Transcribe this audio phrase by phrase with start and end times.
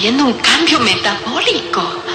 [0.00, 2.09] habiendo un cambio metabólico.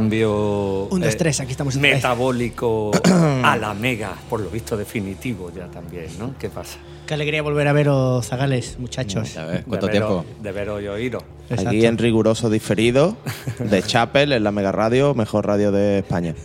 [0.00, 0.84] Cambio.
[0.90, 1.76] Un, dos, eh, tres, aquí estamos.
[1.76, 2.90] Metabólico
[3.44, 6.34] a la mega, por lo visto definitivo ya también, ¿no?
[6.38, 6.78] ¿Qué pasa?
[7.06, 9.36] Qué alegría volver a veros, Zagales, muchachos.
[9.36, 10.24] A ver, ¿cuánto de tiempo?
[10.24, 11.22] veros- De veros y oíros.
[11.48, 11.68] Exacto.
[11.70, 13.16] Aquí en riguroso diferido
[13.58, 16.34] de Chapel, en la Mega Radio, mejor radio de España.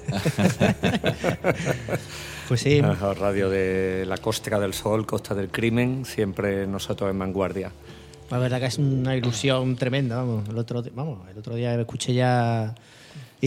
[2.48, 7.18] Pues sí, La radio de la Costa del Sol, Costa del Crimen, siempre nosotros en
[7.18, 7.72] vanguardia.
[8.30, 10.48] la verdad que es una ilusión tremenda, vamos.
[10.50, 12.76] El otro, vamos, el otro día escuché ya...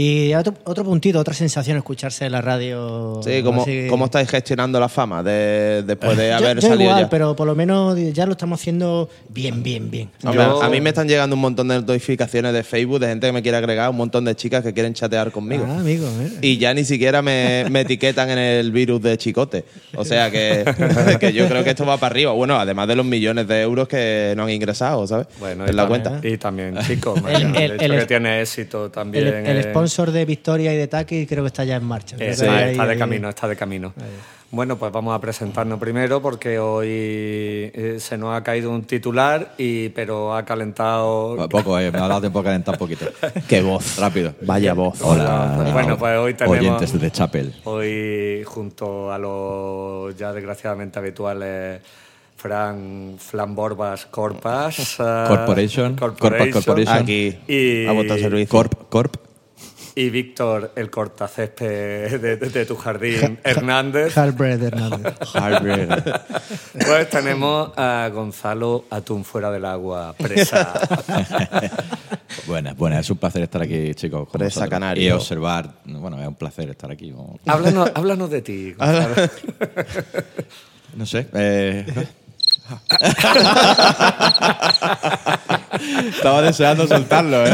[0.00, 3.20] Y otro, otro puntito, otra sensación escucharse en la radio.
[3.24, 6.82] Sí, ¿cómo, así- ¿cómo estáis gestionando la fama de- después de Yo- haber yo salido
[6.90, 7.10] igual, ya?
[7.10, 10.10] pero por lo menos ya lo estamos haciendo bien, bien, bien.
[10.22, 13.26] Hombre, Yo- A mí me están llegando un montón de notificaciones de Facebook de gente
[13.26, 15.64] que me quiere agregar, un montón de chicas que quieren chatear conmigo.
[15.68, 16.30] Ah, amigo, mira.
[16.42, 19.64] Y ya ni siquiera me, me etiquetan en el virus de chicote.
[19.96, 20.64] O sea que,
[21.20, 22.32] que yo creo que esto va para arriba.
[22.32, 25.26] Bueno, además de los millones de euros que no han ingresado, ¿sabes?
[25.40, 26.28] Bueno, en y la también- cuenta.
[26.28, 29.26] Y también, chicos, El- el, el- hecho el- que tiene éxito también.
[29.28, 32.16] El, el eh, sponsor de Victoria y de Taki creo que está ya en marcha.
[32.16, 33.92] Eh, que está, ahí- está de ahí- camino, está de camino.
[34.50, 39.52] Bueno, pues vamos a presentarnos primero porque hoy eh, se nos ha caído un titular,
[39.58, 41.46] y, pero ha calentado.
[41.50, 43.06] Poco, eh, me ha dado tiempo a calentar un poquito.
[43.48, 43.98] Qué voz.
[43.98, 44.34] Rápido.
[44.42, 45.02] Vaya voz.
[45.02, 45.68] Hola.
[45.72, 47.54] Bueno, pues hoy tenemos- Oyentes de Chapel.
[47.64, 51.82] Hoy, junto a los ya desgraciadamente habituales
[52.36, 56.96] Fran Flamborbas Corpas, Corporation, Corpa Corporation.
[56.96, 58.48] Aquí, y, a servicio.
[58.48, 59.27] Corp, Corp.
[59.98, 64.16] y Víctor, el cortacésped de, de- de tu jardín, Hernández.
[64.16, 65.14] Halbred Hernández.
[65.34, 66.20] Harvard.
[66.86, 70.72] Pues tenemos a Gonzalo Atún fuera del agua, presa.
[72.46, 73.00] Buenas, buenas.
[73.00, 74.28] Es un placer estar aquí, chicos.
[74.28, 74.70] con Presa vosotros.
[74.70, 75.02] canario.
[75.08, 75.74] Y observar.
[75.84, 77.12] Bueno, es un placer estar aquí.
[77.46, 79.14] háblanos, háblanos de ti, Gonzalo.
[80.96, 81.26] No sé.
[81.34, 81.86] eh,
[86.08, 87.50] Estaba deseando soltarlo, ¿eh?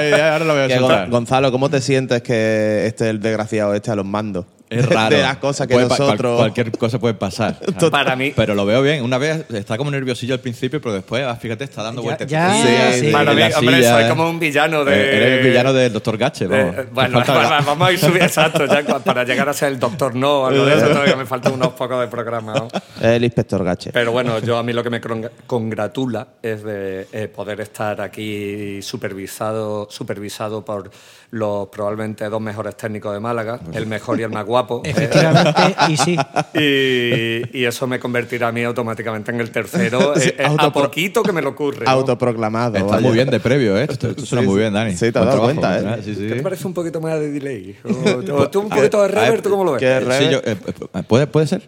[0.00, 1.00] Eh, eh, ahora lo voy a soltar.
[1.04, 4.44] Gon- Gonzalo, ¿cómo te sientes que esté el desgraciado este a los mandos?
[4.78, 5.16] Es raro.
[5.16, 6.36] De las cosas que Puede pa- cual- nosotros...
[6.38, 7.58] cualquier cosa puede pasar.
[7.90, 9.02] Para mí, Pero lo veo bien.
[9.02, 12.26] Una vez está como nerviosillo al principio, pero después, ah, fíjate, está dando vueltas.
[12.28, 13.12] ya, Sí, sí.
[13.12, 14.08] para mí, hombre, soy eh.
[14.08, 14.94] como un villano de.
[14.94, 16.86] Eh, Eres el villano del Doctor Gache, de- vamos.
[16.92, 20.46] bueno, falta- vamos a ir subiendo, exacto, ya para llegar a ser el doctor no,
[20.46, 22.54] algo de eso, todavía me faltan unos pocos de programa.
[22.54, 22.68] ¿no?
[23.00, 23.90] El inspector Gache.
[23.92, 25.00] Pero bueno, yo a mí lo que me
[25.46, 30.90] congratula es de eh, poder estar aquí supervisado, supervisado por
[31.32, 34.82] los probablemente dos mejores técnicos de Málaga, el mejor y el más guapo.
[34.84, 36.16] eh, Efectivamente, y sí.
[36.54, 40.70] y, y eso me convertirá a mí automáticamente en el tercero, Sí, eh, eh, a
[40.70, 41.86] poquito que me lo ocurre.
[41.86, 41.90] ¿no?
[41.90, 42.76] Autoproclamado.
[42.76, 43.00] Está vaya.
[43.06, 43.86] muy bien de previo, ¿eh?
[43.88, 44.92] Esto, esto suena Sí, muy bien, Dani.
[44.92, 45.44] Sí, te has dado trabajo.
[45.46, 45.84] cuenta, ¿eh?
[45.88, 46.28] Ah, Sí, sí.
[46.28, 47.76] ¿Qué te parece un poquito más de delay?
[47.82, 47.88] O,
[48.42, 49.80] o tú un poquito de reverb, ¿tú cómo lo ves?
[49.80, 49.96] ¿Qué?
[49.96, 50.56] Eh, sí, yo, eh,
[50.94, 51.62] eh, ¿puede, ¿Puede ser?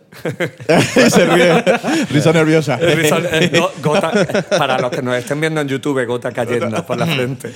[1.11, 1.65] Se ríe.
[2.11, 2.77] Risa nerviosa.
[2.79, 6.85] El risol- eh, no, gota- para los que nos estén viendo en YouTube, gota cayendo
[6.85, 7.51] por la frente.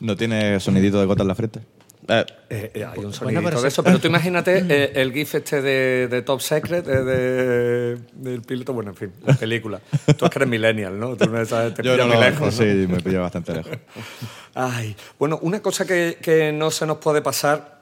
[0.00, 1.60] ¿No tiene sonidito de gota en la frente?
[2.06, 5.36] Eh, Eh, eh, hay un Bueno, sonidito pero eso, pero tú imagínate eh, el GIF
[5.36, 9.80] este de, de Top Secret, eh, de- del piloto, bueno, en fin, la película.
[10.18, 11.16] Tú es que eres millennial, ¿no?
[11.16, 12.50] Tú no sabes, te pilla muy lejos, ¿no?
[12.52, 13.72] Sí, me pilla bastante lejos.
[14.54, 17.80] Ay, bueno, una cosa que, que no se nos puede pasar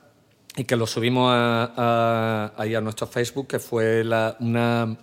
[0.56, 4.96] y que lo subimos a, a- ahí a nuestro Facebook, que fue la- una,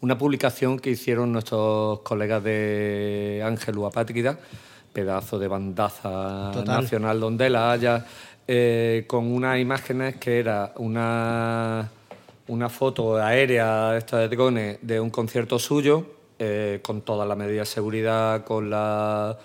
[0.00, 4.38] una publicación que hicieron nuestros colegas de Ángel Apátrida,
[4.92, 6.82] pedazo de bandaza Total.
[6.82, 8.06] nacional donde la haya,
[8.46, 11.88] eh, con unas imágenes que era una,
[12.48, 16.04] una foto aérea esta de drones de un concierto suyo,
[16.38, 19.38] eh, con todas las medidas de seguridad, con la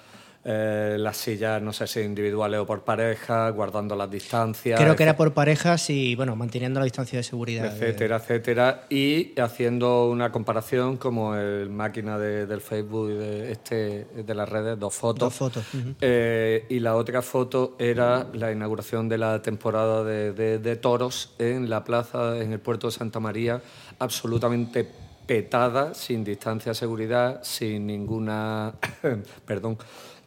[0.47, 4.79] eh, las sillas, no sé si individuales o por pareja, guardando las distancias.
[4.79, 7.65] Creo que era por parejas y, bueno, manteniendo la distancia de seguridad.
[7.65, 8.83] Etcétera, etcétera.
[8.91, 14.77] Y haciendo una comparación como el máquina de- del Facebook de, este, de las redes,
[14.79, 15.19] dos fotos.
[15.29, 15.63] Dos fotos.
[15.99, 21.83] Eh, y la otra foto era la inauguración de la temporada de toros en la
[21.83, 23.61] plaza, en el puerto de Santa María,
[23.97, 24.87] absolutamente
[25.25, 28.73] petada, sin distancia de seguridad, sin ninguna...
[29.47, 29.77] Perdón.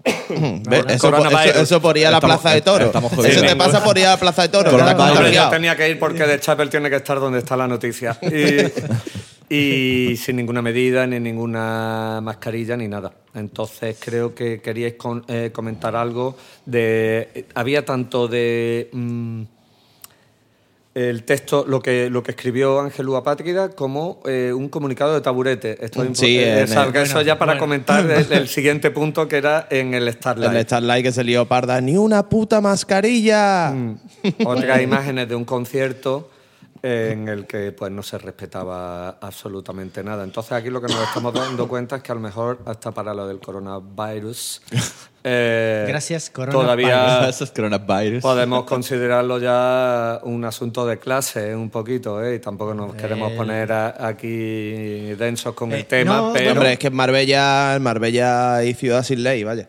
[0.88, 2.86] Eso, eso- eso por ir a la Estamos- plaza de toros.
[2.86, 4.72] estamos Eso te pasa por ir a la plaza de toros.
[5.32, 8.18] Yo tenía que ir porque de Chapel tiene que estar donde está la noticia.
[8.22, 9.50] Y,
[10.12, 13.12] y sin ninguna medida, ni ninguna mascarilla, ni nada.
[13.34, 16.36] Entonces creo que queríais con- eh, comentar algo
[16.66, 17.46] de...
[17.54, 18.88] Había tanto de...
[18.92, 19.42] mm,
[20.98, 25.20] el texto, lo que, lo que escribió Ángel Lua Pátrida, como eh, un comunicado de
[25.20, 25.78] taburete.
[25.84, 29.36] Esto es Sí, impo- eh, que eso ya para comentar el, el siguiente punto que
[29.36, 30.52] era en el Starlight.
[30.54, 31.80] El Starlight que se lió parda.
[31.80, 33.70] ¡Ni una puta mascarilla!
[33.70, 33.98] Mm.
[34.44, 36.30] Otras imágenes de un concierto
[36.82, 40.24] en el que pues no se respetaba absolutamente nada.
[40.24, 43.14] Entonces aquí lo que nos estamos dando cuenta es que a lo mejor hasta para
[43.14, 44.62] lo del coronavirus
[45.24, 46.62] eh, Gracias, coronavirus.
[46.64, 48.22] todavía coronavirus.
[48.22, 52.36] podemos considerarlo ya un asunto de clase un poquito ¿eh?
[52.36, 56.52] y tampoco nos queremos El- poner a- aquí densos con Eh, el tema, no, pero
[56.52, 59.68] Hombre, es que en Marbella, en Marbella hay ciudad sin ley, vaya.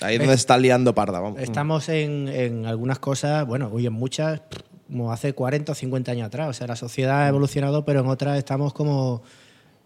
[0.00, 1.40] Ahí es donde está liando parda, vamos.
[1.40, 4.40] Estamos en, en algunas cosas, bueno, hoy en muchas,
[4.92, 6.50] como hace 40 o 50 años atrás.
[6.50, 9.22] O sea, la sociedad ha evolucionado, pero en otras estamos como...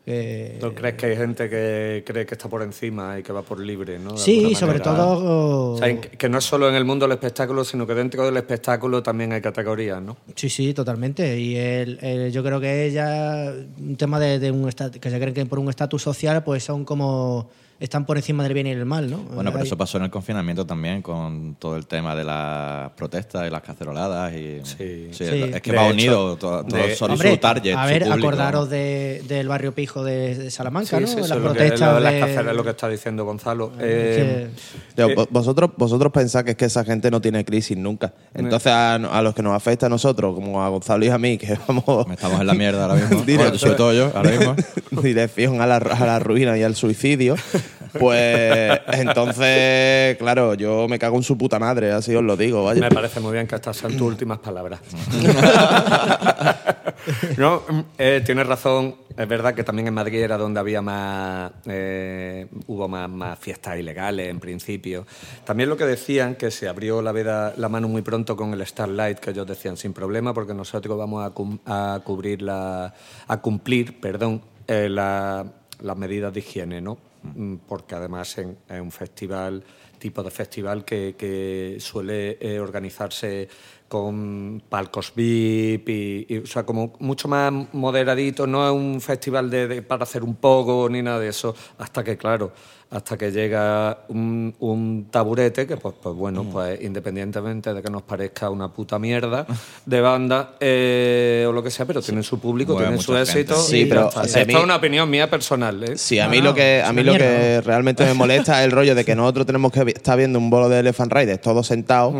[0.04, 3.42] eh, ¿tú crees que hay gente que cree que está por encima y que va
[3.42, 3.98] por libre?
[4.00, 4.12] ¿no?
[4.12, 5.74] De sí, sobre todo...
[5.74, 8.36] O sea, que no es solo en el mundo del espectáculo, sino que dentro del
[8.36, 10.16] espectáculo también hay categorías, ¿no?
[10.34, 11.38] Sí, sí, totalmente.
[11.38, 15.18] Y el, el- yo creo que es ya un tema de, de un que se
[15.20, 18.74] creen que por un estatus social, pues son como están por encima del bien y
[18.74, 19.18] del mal, ¿no?
[19.18, 23.46] Bueno, pero eso pasó en el confinamiento también con todo el tema de las protestas
[23.46, 24.32] y las caceroladas.
[24.34, 25.08] Y, Sí.
[25.12, 25.24] Sí.
[25.24, 27.74] Es que De va hecho, unido, todo, todo de- son Hombre, su target.
[27.76, 28.18] a su ver, público.
[28.28, 31.06] acordaros de- del barrio pijo de, de Salamanca, ¿no?
[31.06, 33.72] sí, Las es protestas lo- las de- caceras, lo que está diciendo Gonzalo.
[33.78, 34.48] Eh,
[34.96, 38.14] eh, vo- vosotros, vosotros pensáis que es que esa gente no tiene crisis nunca.
[38.34, 41.36] Entonces, a, a los que nos afecta a nosotros, como a Gonzalo y a mí,
[41.38, 43.20] que vamos Estamos en la mierda ahora mismo.
[43.26, 43.42] Directo.
[43.44, 44.56] Bueno, sobre todo yo, ahora mismo.
[45.02, 47.36] dirección a la, a la ruina y al suicidio,
[47.98, 52.80] pues entonces, claro, yo me cago en su puta madre, así os lo digo, vaya.
[52.80, 54.80] me parece muy bien que estas sean tus últimas palabras.
[57.38, 57.62] no,
[57.98, 58.96] eh, tienes razón.
[59.16, 63.78] Es verdad que también en Madrid era donde había más, eh, hubo más, más fiestas
[63.78, 65.06] ilegales en principio.
[65.44, 68.66] También lo que decían que se abrió la, veda- la mano muy pronto con el
[68.66, 72.92] Starlight, que ellos decían sin problema, porque nosotros vamos a, cum- a cubrir la,
[73.26, 75.46] a cumplir, perdón, eh, la-
[75.80, 76.98] las medidas de higiene, ¿no?
[77.34, 78.46] Mm, Porque además es
[78.80, 79.62] un festival
[79.98, 83.48] tipo de festival que, que suele eh, organizarse
[83.88, 85.88] con palcos VIP
[86.28, 90.34] y, o sea como mucho más moderadito no es un festival de- para hacer un
[90.34, 92.52] poco ni nada de eso hasta que claro
[92.90, 98.02] hasta que llega un, un taburete que pues pues bueno pues independientemente de que nos
[98.02, 99.44] parezca una puta mierda
[99.84, 103.56] de banda eh, o lo que sea pero tienen su público Mueve tienen su éxito.
[103.56, 105.98] Sí, y pero, Esto es una opinión mía personal ¿eh?
[105.98, 108.66] Sí, a mí lo que es a mí lo mierda, que realmente me molesta es
[108.66, 111.66] el rollo de que nosotros tenemos que estar viendo un bolo de Elephant Riders todos
[111.66, 112.14] sentados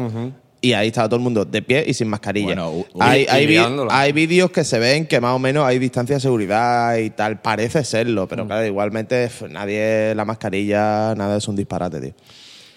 [0.69, 2.47] y ahí estaba todo el mundo de pie y sin mascarilla.
[2.47, 3.99] Bueno, u- u- hay y hay, vi- liándola.
[3.99, 7.41] hay vídeos que se ven que más o menos hay distancia de seguridad y tal,
[7.41, 12.13] parece serlo, pero claro, igualmente f- nadie la mascarilla, nada es un disparate, tío.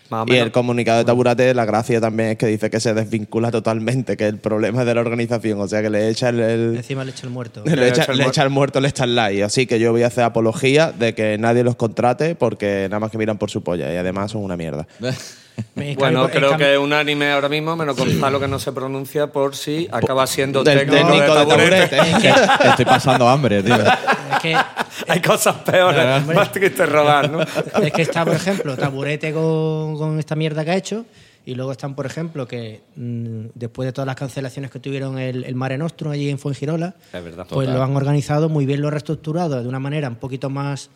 [0.09, 0.47] Más o Y menos.
[0.47, 4.25] el comunicado de Taburate, la gracia también es que dice que se desvincula totalmente, que
[4.25, 7.11] el problema es de la organización, o sea que le echa el- el, Encima le
[7.11, 7.61] echa el muerto.
[7.63, 9.43] le, echa, echa el le muer- echa el muerto el Starlight.
[9.43, 13.11] Así que yo voy a hacer apología de que nadie los contrate porque nada más
[13.11, 14.87] que miran por su polla y además son una mierda.
[15.75, 18.71] En Bueno, en creo cambio- que es unánime ahora mismo, menos Gonzalo que no se
[18.71, 21.97] pronuncia por si acaba siendo Del técnico, técnico de de taburete.
[21.97, 22.67] taburete.
[22.69, 23.75] Estoy pasando hambre, tío.
[23.75, 24.55] Es que,
[25.07, 27.41] Hay cosas peores, más triste robar, ¿no?
[27.41, 31.05] es que está, por ejemplo, Taburete con, con esta mierda que ha hecho.
[31.45, 35.45] Y luego están, por ejemplo, que mm, después de todas las cancelaciones que tuvieron el,
[35.45, 37.45] el Mare Nostrum allí en Fuengirola, Es verdad.
[37.49, 37.73] pues Total.
[37.79, 40.89] lo han organizado muy bien, lo han reestructurado de una manera un poquito más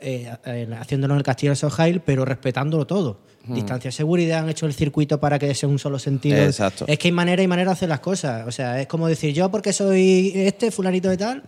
[0.00, 3.18] eh, eh, haciéndolo en el Castillo de Sojail, pero respetándolo todo.
[3.46, 6.36] Distancia de seguridad, han hecho el circuito para que sea un solo sentido.
[6.36, 6.84] Exacto.
[6.86, 8.46] Es que hay manera y manera de hacer las cosas.
[8.46, 11.42] O sea, es como decir, yo porque soy este, fulanito de tal,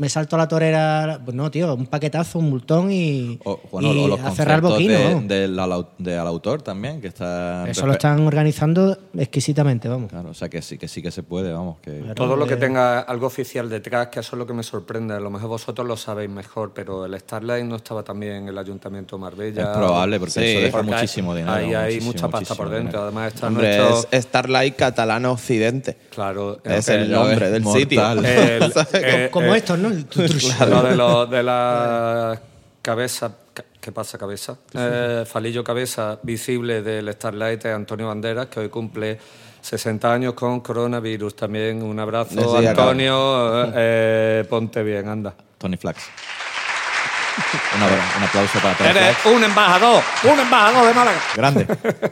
[0.00, 1.20] me salto a la torera.
[1.22, 4.56] Pues no, tío, un paquetazo, un multón y, O, bueno, y o los a cerrar
[4.56, 5.20] el boquino.
[5.22, 7.68] de- al autor también, que está...
[7.68, 10.08] Eso lo están organizando exquisitamente, vamos.
[10.10, 11.78] Claro, o sea que sí que sí que se puede, vamos.
[11.80, 12.00] Que...
[12.14, 15.14] Todo lo que tenga algo oficial detrás, que eso es lo que me sorprende.
[15.14, 18.56] A lo mejor vosotros lo sabéis mejor, pero el Starlight no estaba también en el
[18.58, 19.62] Ayuntamiento de Marbella.
[19.62, 21.52] Es probable, porque Sí, eso deja Porque hay- muchísimo dinero.
[21.52, 22.86] Ahí hay muchísimo, mucha pasta por dentro.
[22.90, 23.02] dinero.
[23.02, 24.08] Además, está Hombre, nuestro.
[24.10, 25.96] es Starlight Catalana Occidente.
[26.10, 27.80] Claro, Es el- nombre del mortal.
[27.82, 28.00] sitio.
[28.94, 29.89] eh, Como estos, ¿no?
[30.68, 32.40] Lo de, lo- de la
[32.82, 34.56] cabeza, ca- ¿qué pasa cabeza?
[34.74, 39.18] Eh, falillo cabeza visible del Starlight Antonio Banderas, que hoy cumple
[39.60, 41.82] 60 años con coronavirus también.
[41.82, 43.64] Un abrazo, Antonio.
[43.64, 45.34] eh, eh, ponte bien, anda.
[45.58, 46.00] Tony Flax.
[47.76, 51.18] Un, aplauso para Tony Eres un embajador, un embajador de Málaga.
[51.36, 51.66] Grande.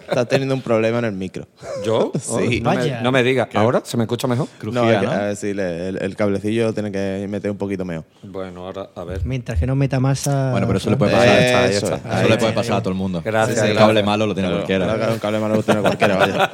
[0.08, 1.46] Está teniendo un problema en el micro.
[1.84, 2.12] ¿Yo?
[2.20, 2.60] Sí.
[2.60, 3.00] no, me, Vaya.
[3.00, 3.48] no me digas.
[3.54, 4.46] ¿Ahora se me escucha mejor?
[4.58, 5.12] Crujía, no, hay que- ¿no?
[5.12, 8.04] a ver si le- el, el cablecillo lo tiene que meter un poquito mejor.
[8.22, 9.24] Bueno, ahora, a ver.
[9.24, 10.50] Mientras que no meta masa.
[10.52, 11.28] Bueno, pero eso le puede pasar.
[11.28, 12.08] Ahí está, ahí eso, está.
[12.08, 12.38] ahí Eso le está.
[12.38, 13.22] puede pasar a todo el mundo.
[13.24, 13.78] Gracias, El gracias.
[13.86, 14.94] cable malo lo tiene Claro, cualquiera.
[14.94, 16.50] claro un cable malo lo tiene cualquiera, vaya.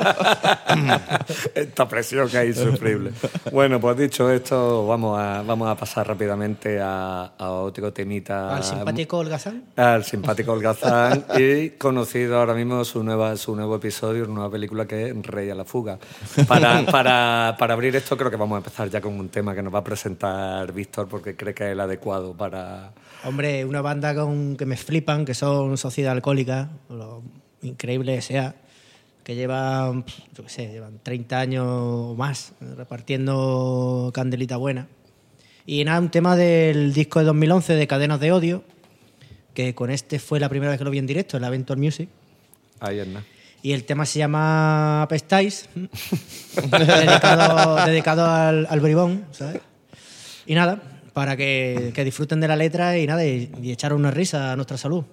[1.54, 3.10] Esta presión que hay insufrible.
[3.52, 8.53] bueno, pues dicho esto, vamos a, vamos a pasar rápidamente a, a otro temita.
[8.56, 9.64] Al simpático holgazán.
[9.76, 14.86] Al simpático holgazán y conocido ahora mismo su, nueva, su nuevo episodio, una nueva película
[14.86, 15.98] que es Rey a la fuga.
[16.46, 19.62] Para, para, para abrir esto creo que vamos a empezar ya con un tema que
[19.62, 22.92] nos va a presentar Víctor porque cree que es el adecuado para...
[23.24, 27.22] Hombre, una banda con, que me flipan, que son Sociedad Alcohólica, lo
[27.62, 28.54] increíble que sea,
[29.24, 34.86] que llevan, yo qué sé, llevan 30 años o más repartiendo candelita buena.
[35.66, 38.64] Y nada, un tema del disco de 2011 de Cadenas de Odio,
[39.54, 41.80] que con este fue la primera vez que lo vi en directo, en la Aventure
[41.80, 42.08] Music.
[42.80, 43.24] Ahí es nada.
[43.62, 49.62] Y el tema se llama Apestáis, dedicado, dedicado al, al bribón, ¿sabes?
[50.44, 50.82] Y nada,
[51.14, 54.56] para que, que disfruten de la letra y nada, y, y echar una risa a
[54.56, 55.04] nuestra salud,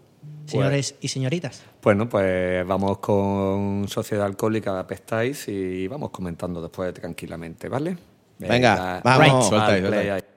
[0.47, 1.63] señores y señoritas.
[1.81, 7.95] Bueno, pues vamos con Sociedad Alcohólica Apestáis y vamos comentando después tranquilamente, ¿vale?
[8.37, 9.49] Venga, vamos.
[9.53, 10.30] al Suelta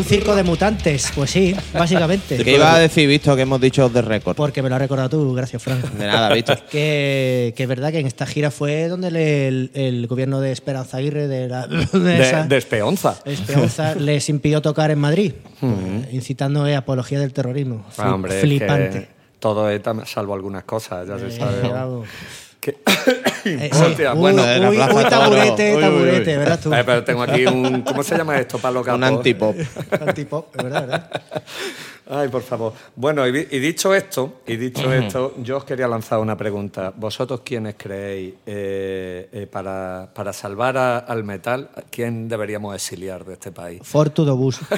[0.00, 2.38] Un circo de mutantes, pues sí, básicamente.
[2.42, 4.34] ¿Qué iba a decir, visto que hemos dicho de récord?
[4.34, 5.84] Porque me lo has recordado tú, gracias, Frank.
[5.84, 6.54] De nada, visto.
[6.70, 10.52] Que, que es verdad que en esta gira fue donde le- el, el gobierno de
[10.52, 13.18] Esperanza Aguirre, de, la, de De, esa- de Espeonza.
[13.26, 15.32] Esperanza, les impidió tocar en Madrid,
[16.12, 17.84] incitando a apología del terrorismo.
[17.98, 18.90] Ah, Fli- hombre, es Flipante.
[19.00, 21.60] que todo es salvo algunas cosas, ya se Eh, sabe.
[22.60, 22.76] Que-
[23.44, 26.74] Eh, Uy, bueno, uy, uy, taburete, Uy, uy, taburete, ¿verdad tú?
[26.74, 27.82] Eh, pero tengo aquí un.
[27.82, 28.58] ¿Cómo se llama esto?
[28.58, 28.96] Palo capo.
[28.96, 29.56] Un antipop.
[30.06, 31.10] Antipop, es verdad, ¿verdad?
[32.12, 32.72] Ay, por favor.
[32.96, 36.92] Bueno, y, dicho esto, y dicho esto, yo os quería lanzar una pregunta.
[36.96, 43.34] ¿Vosotros quiénes creéis eh, eh, para, para salvar a- al metal, quién deberíamos exiliar de
[43.34, 43.80] este país?
[43.84, 44.58] Fortudo Bus.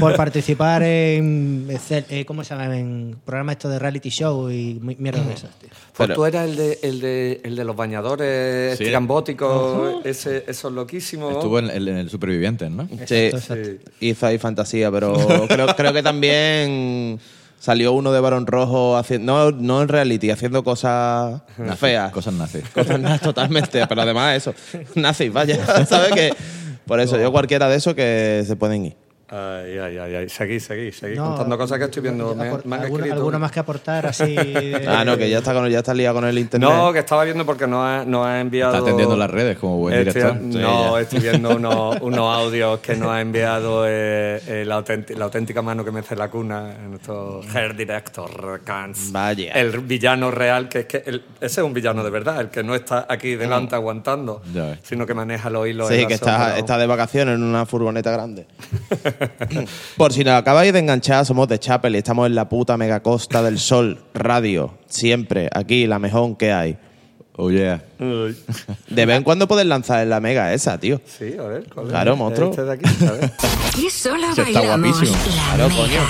[0.00, 1.66] Por participar en,
[2.26, 2.76] ¿cómo se llama?
[2.78, 5.70] En programas estos de reality show y mi- mierdas de esas, tío.
[5.98, 8.84] Pues Pero- tú eras el de, el de, el de los bañadores Sí.
[8.84, 11.34] estrambóticos, ese, esos loquísimos.
[11.34, 12.88] Estuvo en el, en el Supervivientes, ¿no?
[13.06, 13.68] Sí, Exacto,
[14.00, 15.12] hizo ahí fantasía, pero
[15.48, 17.18] creo, creo que también
[17.58, 21.42] salió uno de Barón Rojo haciendo, no, no en reality, haciendo cosas
[21.76, 22.12] feas.
[22.12, 22.62] Cosas nazis.
[22.72, 24.54] Cosas nazis totalmente, pero además eso,
[24.94, 26.32] nazis, vaya, ¿sabes que
[26.86, 28.96] Por eso, yo cualquiera de esos que se pueden ir.
[29.30, 30.28] Ay, ay, ay, ay.
[30.30, 32.34] Seguí, seguí, seguí No, contando cosas que estoy viendo.
[32.34, 34.34] Me, me han alguna más que aportar así.
[34.34, 36.68] de- Ah, no, que ya está, con, ya está liado con el internet.
[36.70, 38.72] No, que estaba viendo porque nos ha, nos ha enviado.
[38.72, 40.40] Está atendiendo las redes como buen Estoy- director.
[40.40, 45.14] no, Sí, estoy viendo unos, unos audios que nos ha enviado eh, eh, la, auténti-
[45.14, 49.12] la auténtica mano que mece la cuna, nuestro hair director, Kans.
[49.12, 49.52] Vaya.
[49.52, 52.62] El villano real, que es que el- ese es un villano de verdad, el que
[52.62, 54.78] no está aquí delante aguantando, Ya ves.
[54.84, 55.90] sino que maneja los hilos.
[55.90, 56.54] en Sí, que está, ¿no?
[56.56, 58.46] está de vacaciones en una furgoneta grande.
[59.96, 63.00] Por si nos acabáis de enganchar, somos de Chapel y estamos en la puta mega
[63.02, 66.76] costa del sol, radio, siempre, aquí, la mejor que hay.
[67.40, 67.80] Oh, yeah.
[68.00, 68.36] Uy.
[68.88, 71.00] De vez en cuando puedes lanzar en la mega esa, tío.
[71.06, 71.64] Sí, a ver.
[71.72, 71.92] ¿cuál es?
[71.92, 72.50] Claro, monstruo.
[72.50, 73.30] Este de aquí, a ver.
[73.78, 75.12] Y solo Sí, está guapísimo.
[75.12, 75.80] la Claro, mega.
[75.82, 76.00] coño.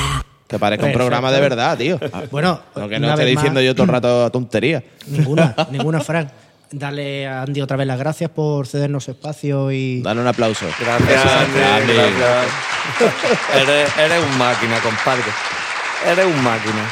[0.49, 2.01] Que parezca un programa de verdad, tío.
[2.31, 4.83] Bueno, No, que no esté diciendo más, yo todo el rato tontería.
[5.09, 6.31] Ninguna, ninguna, Frank.
[6.71, 10.03] Dale a Andy otra vez las gracias por cedernos espacio y.
[10.03, 10.67] Dale un aplauso.
[10.79, 11.93] Gracias, Andy, Andy.
[11.95, 12.47] gracias.
[13.55, 15.25] eres, eres un máquina, compadre.
[16.07, 16.91] Eres un máquina.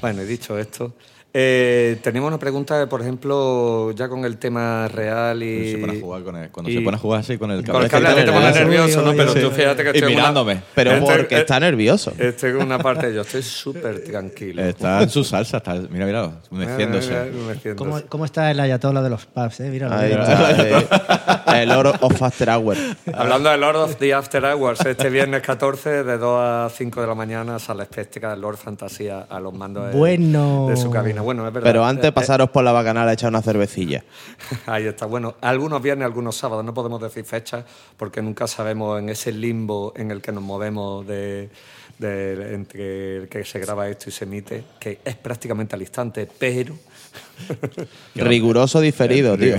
[0.00, 0.94] bueno, y dicho esto,
[1.40, 5.70] eh, teníamos una pregunta, por ejemplo, ya con el tema real y...
[5.72, 7.64] Se pone a jugar con el- cuando y- se pone a jugar así con el
[7.64, 8.08] Con el cable.
[8.08, 9.02] a ti te pone nervioso.
[9.02, 9.12] ¿no?
[9.14, 10.60] Pero tú fíjate que Y estoy una- mirándome.
[10.74, 12.12] Pero Estoy- porque está nervioso.
[12.18, 14.64] Estoy en una parte, yo estoy súper tranquilo.
[14.64, 15.58] Está en su salsa.
[15.58, 17.08] Está, mira, mira, meciéndose.
[17.10, 17.76] Mira, mira, meciéndose.
[17.76, 19.60] ¿Cómo, cómo está el ayatola de los pubs?
[19.60, 19.70] Eh?
[19.70, 20.50] Mira, Ahí está.
[21.60, 22.76] eh, el oro of After Hour.
[23.14, 27.06] Hablando de Lord of the After Hours, este viernes 14 de 2 a 5 de
[27.06, 30.66] la mañana sale específica del Lord Fantasía a los mandos de, Bueno.
[30.68, 31.22] de su cabina.
[31.28, 31.68] Bueno, es verdad.
[31.68, 34.02] Pero antes Eh, pasaros por la bacanal a echar una cervecilla.
[34.66, 35.04] Ahí está.
[35.04, 36.64] Bueno, algunos viernes, algunos sábados.
[36.64, 37.66] No podemos decir fechas
[37.98, 41.50] porque nunca sabemos en ese limbo en el que nos movemos de,
[41.98, 46.26] de- entre el que se graba esto y se emite, que es prácticamente al instante,
[46.38, 46.74] pero...
[48.14, 49.56] Riguroso diferido, tío.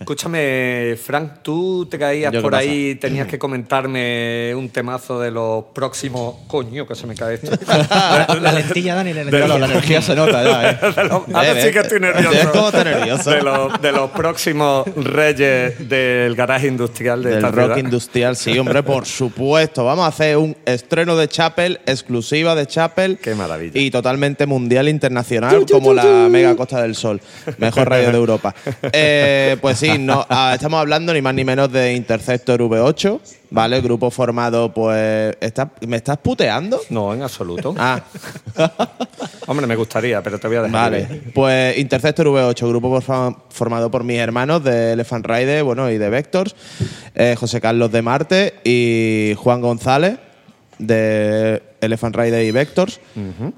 [0.00, 2.62] Escúchame, Frank, tú te caías ¿Yo qué por pasa?
[2.62, 6.36] ahí, tenías que comentarme un temazo de los próximos...
[6.46, 7.50] Coño, que se me cae esto.
[8.40, 9.46] La lentilla, Dani, la De lentilla.
[9.48, 10.78] los- La energía se nota ya, ¿eh?
[10.96, 12.50] de los- ahora sí que estoy ¿ves nervioso.
[12.52, 13.30] cómo está nervioso?
[13.30, 17.78] De los, de los próximos reyes del garaje industrial de Del esta rock ciudad.
[17.78, 19.84] industrial, sí, hombre, por supuesto.
[19.84, 23.18] Vamos a hacer un estreno de Chapel, exclusiva de Chapel.
[23.22, 23.80] Qué maravilla.
[23.80, 27.20] Y totalmente mundial, internacional, como la Mega Costa del Sol.
[27.58, 28.54] Mejor radio de Europa.
[28.92, 33.80] Eh, pues sí, no, ah, estamos hablando ni más ni menos de Interceptor V8, ¿vale?
[33.82, 35.36] Grupo formado, pues.
[35.40, 36.80] ¿está- ¿Me estás puteando?
[36.88, 37.74] No, en absoluto.
[37.78, 38.00] Ah,
[39.46, 40.90] Hombre, me gustaría, pero te voy a dejar.
[40.90, 43.00] Vale, pues Interceptor V8, grupo
[43.50, 46.56] formado por mis hermanos de Elephant Rider bueno, y de Vectors,
[47.14, 50.16] eh, José Carlos de Marte y Juan González
[50.78, 53.00] de Elephant Rider y Vectors,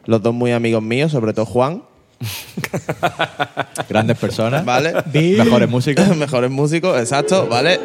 [0.04, 1.82] los dos muy amigos míos, sobre todo Juan,
[3.88, 4.64] Grandes personas.
[4.64, 4.94] ¿vale?
[5.12, 6.08] Mejores músicos.
[6.16, 7.80] Mejores músicos, exacto, ¿vale?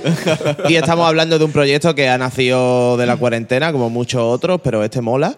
[0.68, 4.60] y estamos hablando de un proyecto que ha nacido de la cuarentena, como muchos otros,
[4.62, 5.36] pero este mola.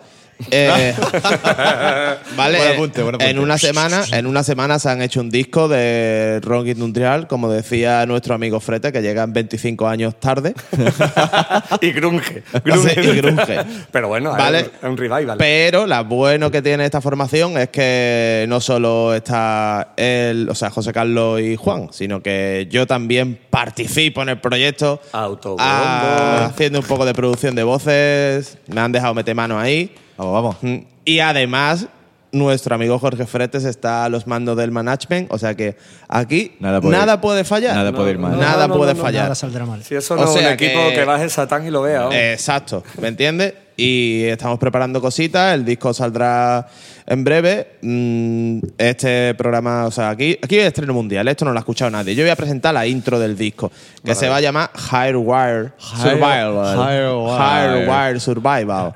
[0.51, 0.95] Eh,
[2.37, 3.31] vale, Buen apunte, buen apunte.
[3.31, 7.51] en una semana, en una semana se han hecho un disco de rock industrial, como
[7.51, 10.55] decía nuestro amigo Frete, que llegan 25 años tarde.
[11.81, 12.43] y grunge.
[12.53, 13.59] Sí, y grunge.
[13.91, 14.61] Pero bueno, Vale.
[14.61, 15.37] es, un, un revival.
[15.39, 20.71] Pero lo bueno que tiene esta formación es que no solo está él, o sea,
[20.71, 25.01] José Carlos y Juan, sino que yo también participo en el proyecto.
[25.13, 25.63] Autobombo.
[25.63, 28.59] ah, haciendo un poco de producción de voces.
[28.67, 29.95] Me han dejado meter mano ahí.
[30.31, 30.83] Vamos, vamos.
[31.05, 31.87] Y además,
[32.31, 35.77] nuestro amigo Jorge Fretes está a los mandos del management, o sea que
[36.09, 37.75] aquí Nada nada puede- fallar.
[37.77, 38.39] nada puede ir mal.
[38.39, 39.23] Nada No, no, puede no, no, fallar.
[39.25, 39.83] Nada saldrá mal.
[39.83, 42.01] Si eso O no es un sea equipo que- que, baje Satán y lo vea.
[42.01, 42.15] vamos.
[42.15, 43.55] Exacto, ¿me entiendes?
[43.77, 46.67] Y estamos preparando cositas, el disco saldrá
[47.07, 47.79] en breve.
[47.83, 51.91] Mm, Este programa, o sea, aquí, aquí hay estreno mundial, esto no lo ha escuchado
[51.91, 52.15] nadie.
[52.15, 53.73] Yo voy a presentar la intro del disco,
[54.05, 56.77] que se va a llamar Hardwire Survival.
[56.77, 57.39] Hardwire.
[57.39, 58.93] Hardwire Survival.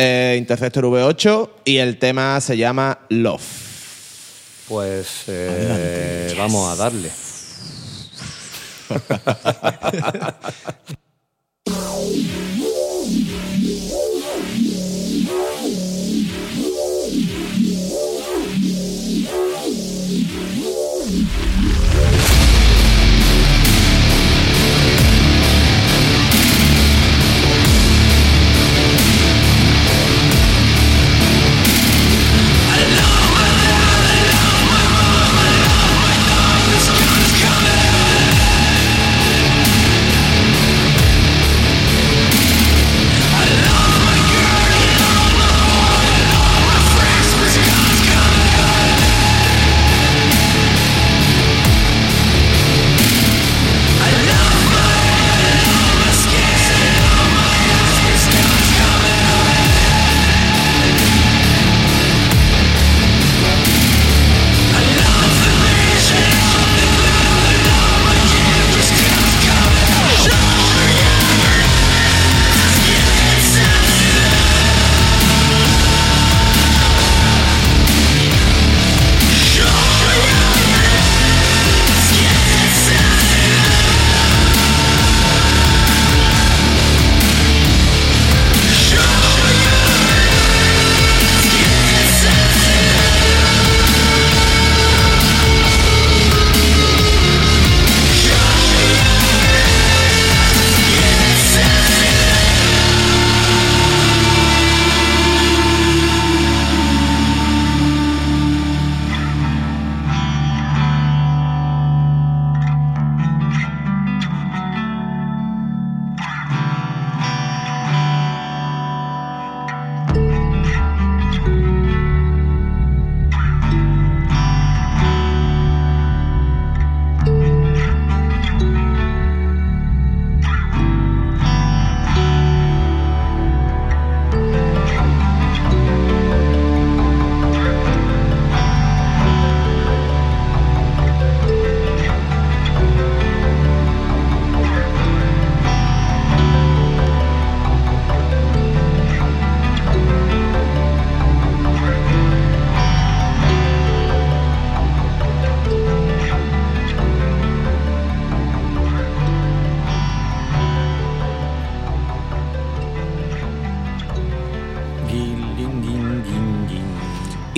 [0.00, 3.42] Eh, Interceptor V8 y el tema se llama Love.
[4.68, 7.10] Pues eh, vamos a darle.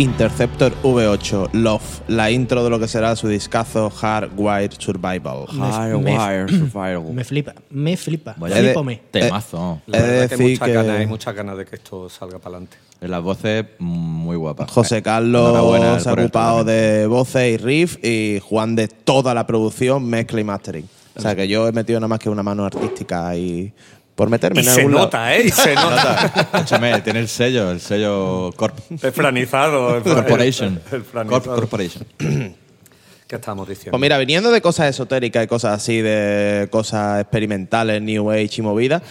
[0.04, 5.44] Interceptor V8, Love, la intro de lo que será su discazo Hardwire Survival.
[5.46, 7.12] Hardwire Survival.
[7.12, 8.34] Me flipa, me flipa.
[8.38, 9.02] Vaya de- Flipome.
[9.10, 9.82] Temazo.
[9.86, 12.56] La verdad que hay muchas que- ganas, hay muchas ganas de que esto salga para
[12.56, 12.78] adelante.
[13.02, 14.70] Las voces muy guapas.
[14.70, 19.46] José Eh, Carlos se ha ocupado de voces y riff y Juan de toda la
[19.46, 20.88] producción, mezcla y mastering.
[21.14, 23.70] O sea que yo he metido nada más que una mano artística ahí
[24.20, 25.04] por meterme Y en se algún lado.
[25.06, 25.46] nota, ¿eh?
[25.46, 26.30] Y se nota.
[26.52, 28.76] Escúchame, tiene el sello, el sello Corp.
[29.02, 29.96] Es franizado.
[29.96, 30.78] el Corporation.
[30.92, 31.54] El, el Corp franizado.
[31.56, 32.04] Corporation.
[33.30, 33.92] ¿Qué estamos diciendo?
[33.92, 38.62] Pues mira, viniendo de cosas esotéricas y cosas así, de cosas experimentales, New Age y
[38.62, 39.02] movidas,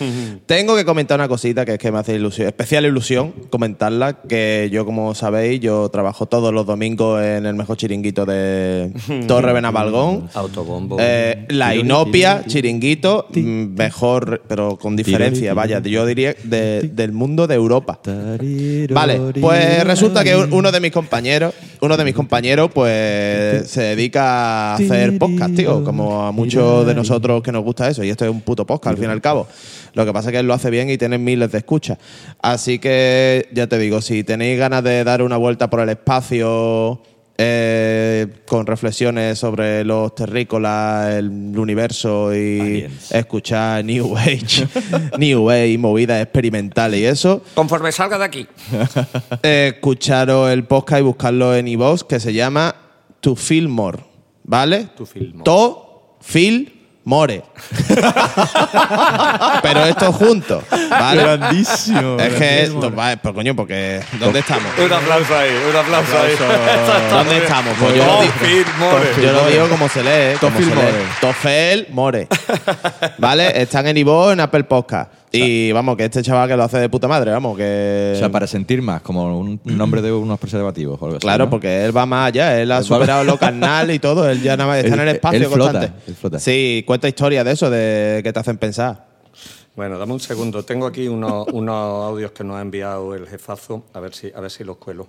[0.45, 4.67] tengo que comentar una cosita que es que me hace ilusión, especial ilusión comentarla, que
[4.73, 8.91] yo, como sabéis, yo trabajo todos los domingos en el mejor chiringuito de
[9.25, 10.29] Torre Benavalgón.
[10.33, 10.97] Autobombo.
[10.99, 17.47] Eh, la Inopia, chiringuito, mm, mejor, pero con diferencia, vaya, yo diría de- del mundo
[17.47, 18.01] de Europa.
[18.89, 23.81] Vale, pues resulta que un- uno de mis compañeros, uno de mis compañeros, pues se
[23.81, 28.09] dedica a hacer podcast, tío, como a muchos de nosotros que nos gusta eso, y
[28.09, 29.47] esto es un puto podcast al fin y al cabo.
[29.93, 31.97] Lo que pasa es que él lo hace bien y tiene miles de escuchas.
[32.41, 37.01] Así que ya te digo, si tenéis ganas de dar una vuelta por el espacio
[37.41, 43.11] eh, con reflexiones sobre los terrícolas, el universo y Aliens.
[43.13, 44.67] escuchar New Age,
[45.17, 48.47] New Age, movidas experimentales y eso, Conforme salga de aquí.
[49.41, 52.75] eh, escucharos el podcast y buscarlo en iVoox que se llama
[53.21, 53.99] To Feel More,
[54.43, 54.87] ¿vale?
[54.97, 55.43] To Feel More.
[55.43, 56.79] To Feel
[57.09, 57.43] more.
[59.63, 61.23] Pero esto juntos, ¿vale?
[61.23, 62.17] Grandísimo.
[62.19, 64.71] Es que, no, vale, pues coño, porque ¿dónde estamos?
[64.77, 66.31] Un aplauso ahí, un aplauso ahí.
[66.33, 67.75] Esto está ¿Dónde estamos?
[67.79, 69.05] Pues yo lo digo, Tofil More.
[69.23, 70.37] yo lo digo como se lee, ¿eh?
[70.39, 70.81] como Tofil se lee.
[70.81, 70.97] More.
[71.19, 72.27] Tofel More.
[73.17, 73.61] ¿Vale?
[73.61, 75.11] Están en Ivo, en Apple Podcast.
[75.31, 78.13] Y vamos, que este chaval que lo hace de puta madre, vamos, que.
[78.15, 81.45] O sea, para sentir más, como un nombre de unos preservativos o algo así, Claro,
[81.45, 81.49] ¿no?
[81.51, 84.69] porque él va más allá, él ha superado lo carnal y todo, él ya nada
[84.69, 86.01] más está en el espacio él flota, constante.
[86.07, 86.39] él flota.
[86.39, 89.07] Sí, cuenta historias de eso, de que te hacen pensar.
[89.75, 90.63] Bueno, dame un segundo.
[90.65, 93.85] Tengo aquí unos, unos audios que nos ha enviado el jefazo.
[93.93, 95.07] A ver si, a ver si los cuelo.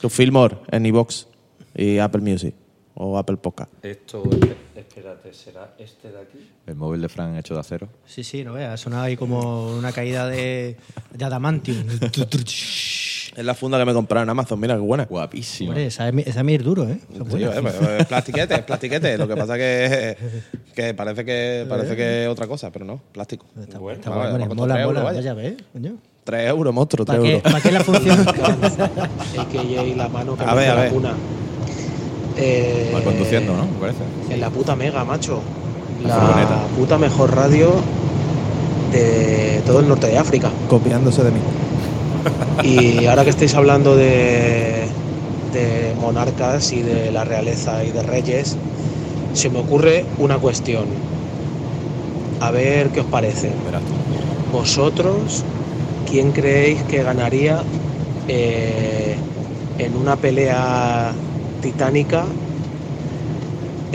[0.00, 1.26] Tu Fillmore en iVox
[1.74, 2.54] y Apple Music
[2.94, 3.70] o Apple Podcast.
[3.84, 6.38] Esto, esp- espérate, ¿será este de aquí?
[6.66, 7.88] El móvil de Fran hecho de acero.
[8.06, 8.80] Sí, sí, no veas.
[8.80, 10.76] Sonaba ahí como una caída de,
[11.12, 11.84] de adamantium.
[13.36, 15.06] Es la funda que me compraron en Amazon, mira qué buena.
[15.06, 15.70] Guapísimo.
[15.70, 17.00] Hombre, esa es, mi- esa es mi duro, ¿eh?
[17.12, 19.18] Esa es Sí, eh, es plastiquete, es plastiquete.
[19.18, 20.16] Lo que pasa que,
[20.72, 23.44] que parece que parece que es otra cosa, pero no, plástico.
[23.60, 25.00] Está, Bueno, está vale, me mola, tres mola.
[25.00, 25.34] euros, vaya.
[25.34, 25.54] ¿ves?
[25.72, 25.96] Coño.
[26.22, 27.42] Tres euros, monstruo, tres ¿Para qué, euros.
[27.52, 28.20] ¿Para qué la función?
[29.38, 30.92] AKJ la mano que A ver, mete a la ver.
[30.92, 31.14] cuna.
[32.36, 33.66] Eh, conduciendo, ¿no?
[33.66, 33.98] Me parece.
[34.30, 35.42] En la puta mega, macho.
[36.04, 37.72] La puta mejor radio
[38.92, 40.50] de todo el norte de África.
[40.68, 41.40] Copiándose de mí.
[42.62, 44.86] Y ahora que estáis hablando de,
[45.52, 48.56] de monarcas y de la realeza y de reyes,
[49.32, 50.84] se me ocurre una cuestión.
[52.40, 53.50] A ver qué os parece.
[54.52, 55.44] ¿Vosotros
[56.10, 57.62] quién creéis que ganaría
[58.28, 59.16] eh,
[59.78, 61.12] en una pelea
[61.60, 62.24] titánica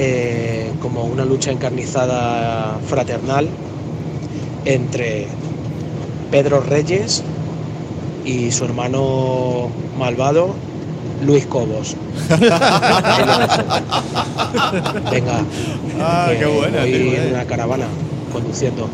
[0.02, 3.50] eh, como una lucha encarnizada fraternal
[4.64, 5.28] entre
[6.32, 7.22] Pedro Reyes
[8.24, 10.56] y su hermano malvado
[11.26, 11.98] Luis Cobos?
[15.12, 15.44] Venga,
[16.00, 17.28] Ah, qué buena, voy tío, eh.
[17.28, 17.88] en una caravana
[18.32, 18.88] conduciendo.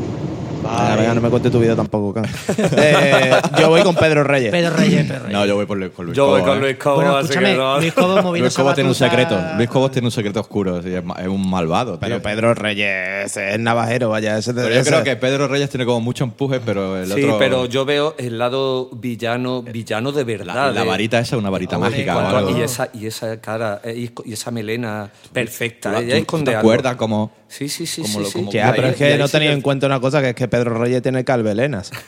[0.66, 2.26] No me cuentes tu vida tampoco, Can.
[2.78, 4.52] Eh, yo voy con Pedro Reyes.
[4.52, 5.34] Pedro Reyes, Pedro Reyes.
[5.34, 6.62] No, yo voy por Luis, con Luis Yo voy Cobos, con ¿eh?
[6.62, 7.78] Luis Cobo, bueno, así escúchame, que no.
[7.80, 9.40] Luis Cobo moviendo Luis Cobos tiene un secreto.
[9.58, 10.82] Luis Cobos tiene un secreto oscuro.
[10.82, 12.24] sí, es, ma- es un malvado, Pero tío.
[12.24, 14.38] Pedro Reyes es navajero, vaya.
[14.38, 17.38] Ese Pero yo creo que Pedro Reyes tiene como mucho empuje, pero el Sí, otro.
[17.38, 20.56] pero yo veo el lado villano, villano de verdad.
[20.56, 22.18] La, la de- varita esa es una varita Hombre, mágica.
[22.18, 22.58] o cuanto- algo.
[22.58, 23.94] y, esa, y esa cara, eh,
[24.26, 25.92] y, y esa melena perfecta.
[25.94, 26.70] ¿Tú- ella tú- esconde tú te algo.
[26.70, 28.04] acuerdas cómo- Sí, sí, sí.
[28.04, 28.34] sí, lo- sí.
[28.34, 30.78] cómo- Ya, pero es que no tenía en cuenta una cosa, que es que Pedro
[30.78, 31.92] Reyes tiene calvelenas.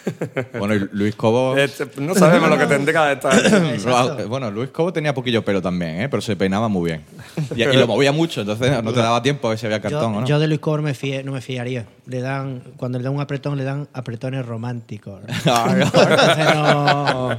[0.58, 1.58] Bueno, y Luis Cobos.
[1.58, 3.30] Este, no sabemos lo que tendrá esta.
[4.28, 6.10] Bueno, Luis Cobo tenía poquillo pelo también, ¿eh?
[6.10, 7.04] pero se peinaba muy bien.
[7.56, 10.14] Y, y lo movía mucho, entonces no te daba tiempo a ver si había cartón
[10.14, 10.28] Yo, o no.
[10.28, 11.86] yo de Luis Cobos me fie- no me fiaría.
[12.06, 15.20] Le dan, cuando le dan un apretón, le dan apretones románticos.
[15.28, 17.30] Entonces no,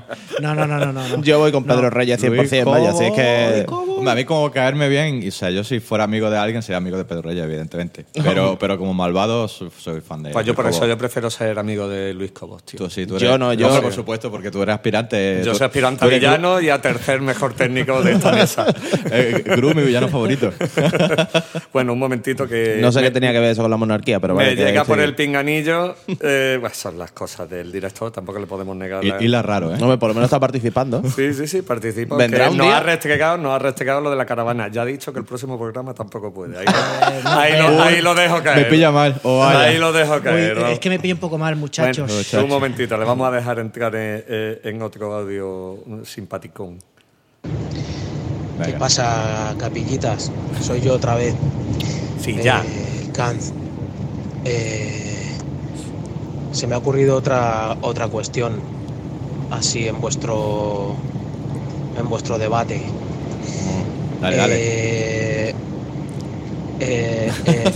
[0.41, 1.23] no, no, no, no, no.
[1.23, 1.91] Yo voy con Pedro No.
[1.91, 3.67] Reyes Luis 100%, vaya, así es que...
[3.69, 6.63] Hombre, a mí como caerme bien, y, o sea, yo si fuera amigo de alguien
[6.63, 8.05] sería amigo de Pedro Reyes, evidentemente.
[8.23, 10.89] Pero, pero como malvado soy, soy fan de Pues yo por eso Cobos.
[10.99, 12.77] Yo prefiero ser amigo de Luis Cobos, tío.
[12.79, 15.43] Tú sí, tú Yo no, yo- por supuesto, porque tú eres aspirante.
[15.45, 18.67] Yo tú- soy aspirante a eres villano y a tercer mejor técnico de esta mesa.
[18.67, 20.53] Gru- eh, Gru, mi villano favorito.
[21.73, 22.79] bueno, un momentito que.
[22.81, 24.57] No sé me- qué tenía que ver eso con la monarquía, pero Me vale.
[24.57, 25.95] que llega por el pinganillo.
[26.21, 29.05] Eh, son las cosas del director, tampoco le podemos negar.
[29.05, 29.79] Y, la- y la raro, ¿eh?
[29.81, 31.03] Hombre, por lo menos está participando.
[31.19, 32.17] Sí, sí, sí, participo.
[32.17, 32.77] ¿Vendrá un nos día?
[32.79, 34.69] ha restregado, nos ha restregado lo de la caravana.
[34.69, 36.57] Ya ha dicho que el próximo programa tampoco puede.
[36.59, 38.59] Ahí, lo, ahí lo- ahí lo dejo caer.
[38.59, 39.17] Me pilla mal.
[39.25, 39.61] O vaya.
[39.61, 40.57] Ahí lo dejo caer.
[40.59, 40.67] ¿no?
[40.69, 42.11] es que me pilla un poco mal, muchachos.
[42.33, 46.79] Bueno, un momentito, le vamos a dejar entrar en, eh, en otro audio simpaticón.
[47.43, 48.79] ¿Qué Venga.
[48.79, 50.33] pasa, capillitas?
[50.61, 51.35] Soy yo otra vez.
[52.21, 52.63] Sí, Eh, ya.
[53.13, 53.41] Kant.
[54.45, 55.33] Eh,
[56.53, 58.61] se me ha ocurrido otra otra cuestión
[59.51, 60.97] así en vuestro
[61.99, 62.83] en vuestro debate.
[64.21, 64.55] Dale, dale.
[64.57, 65.55] Eh,
[66.81, 67.73] eh, eh,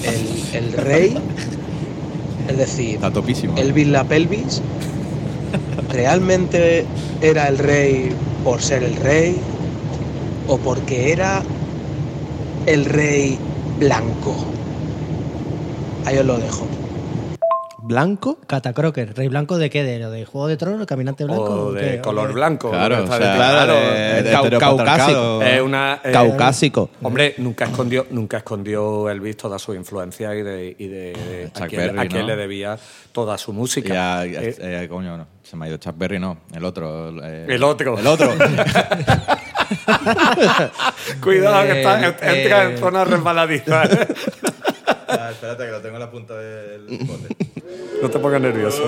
[0.52, 1.16] el, el rey,
[2.48, 3.56] es decir, Está topísimo.
[3.56, 4.62] Elvis la pelvis,
[5.90, 6.84] ¿realmente
[7.20, 8.10] era el rey
[8.44, 9.36] por ser el rey
[10.48, 11.42] o porque era
[12.66, 13.38] el rey
[13.78, 14.34] blanco?
[16.04, 16.66] Ahí os lo dejo.
[17.84, 18.38] ¿Blanco?
[18.46, 19.82] Catacroker, ¿rey blanco de qué?
[19.82, 21.42] ¿De lo de Juego de Tronos, caminante blanco?
[21.66, 22.34] O de color qué?
[22.34, 22.70] blanco.
[22.70, 24.76] Claro, o sea, claro, eh, eh, de heteropatriarcado.
[24.76, 25.42] caucásico.
[25.42, 26.90] Es una, eh, Caucásico.
[27.02, 31.62] Hombre, nunca escondió, nunca escondió Elvis toda su influencia y de, y de, de Chuck
[31.64, 32.26] a, quién, Berry, a quién ¿no?
[32.28, 32.78] le debía
[33.10, 33.92] toda su música.
[34.26, 35.26] Y a- Eh, eh, coño, no.
[35.42, 36.38] Se me ha ido Chuck Berry, no.
[36.54, 37.10] El otro.
[37.24, 37.98] eh, El otro.
[37.98, 38.30] El otro.
[41.20, 42.70] Cuidado, que está, Eh, entra eh.
[42.72, 43.82] en zona resbaladiza.
[45.14, 47.36] Ah, espérate, que lo tengo en la punta del bote.
[48.02, 48.82] No te pongas nervioso.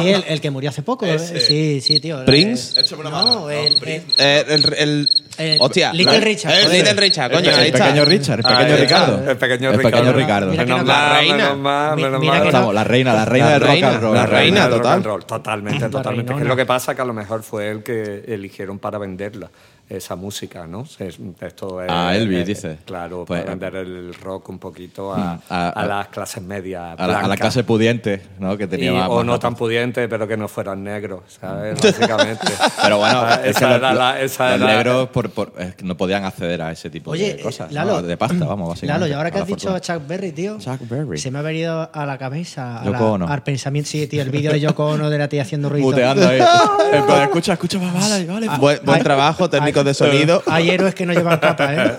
[0.00, 1.06] Sí, el, el que murió hace poco.
[1.06, 1.16] ¿eh?
[1.18, 2.24] Sí, sí, tío.
[2.24, 2.80] ¿Prince?
[2.80, 5.08] Eh, No, el, el- Eh, el, el-
[5.40, 5.92] Eh, hostia.
[5.92, 6.70] Little la- Richard, joder.
[6.72, 7.84] Little Richard, coño, el ahí está.
[7.84, 9.30] pequeño Richard, el pequeño Ahí está, Ricardo.
[9.30, 9.96] El pequeño El Ricardo.
[9.98, 10.50] pequeño Ricardo.
[10.50, 11.36] Mira que Menos no- mal, la reina.
[11.36, 12.42] menos mal, Mi- menos mira mal.
[12.42, 14.14] que Estamos, la reina, la reina La del rock reina, and roll.
[14.16, 14.92] la reina, del rock total.
[14.96, 16.24] and roll, Totalmente, totalmente.
[16.26, 16.48] Que es reinona.
[16.48, 19.48] lo que pasa que a lo mejor fue el que eligieron para venderla,
[19.88, 20.82] esa música, ¿no?
[20.98, 22.78] Es- Esto es, A Elvis, eh, dice.
[22.84, 26.42] Claro, Pues, para vender el rock un poquito a, Mm, a- a a- las clases
[26.42, 26.94] medias.
[26.98, 28.56] A la, a la clase pudiente, ¿no?
[28.56, 31.74] Que Y- tenía más- o más no tan pudientes, pero que no fueran negros, ¿sabes?
[31.82, 32.46] Básicamente.
[32.82, 34.20] Pero bueno, Ah, es que esa los, era la.
[34.20, 37.34] Esa los era- negros por, por- es que no podían acceder a ese tipo Oye,
[37.34, 37.70] de cosas.
[37.70, 38.02] eh, Lalo, ¿no?
[38.02, 39.00] De pasta, vamos, básicamente.
[39.00, 39.98] Lalo, y ahora que has la dicho fortuna.
[39.98, 40.58] Chuck Berry, tío.
[40.58, 41.18] Chuck Berry.
[41.18, 43.28] Se me ha venido a la cabeza, a Yoko la- Ono.
[43.28, 43.88] al pensamiento.
[43.88, 45.86] Sí, tío, el vídeo de Yoko Ono de la tía haciendo ruido.
[45.86, 46.40] Muteando ahí.
[47.22, 48.48] Escucha, escucha, va, vale, vale.
[48.58, 49.48] Buen, buen trabajo,
[49.84, 50.42] de sonido.
[50.46, 51.92] Hay héroes que no llevan capa, ¿eh?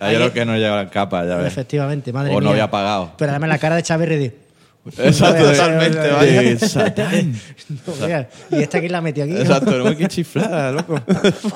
[0.00, 1.46] Ayer los que no llegaban capa, ya ves.
[1.48, 2.44] Efectivamente, madre O mía.
[2.44, 3.12] no había pagado.
[3.18, 4.44] Pero además la cara de Chaverri de...
[4.98, 6.58] Exacto, Totalmente, de vaya.
[6.58, 7.34] Satán.
[7.86, 9.32] No, mira, y esta que la metió aquí.
[9.32, 9.40] ¿no?
[9.40, 11.00] Exacto, no que chiflada, loco.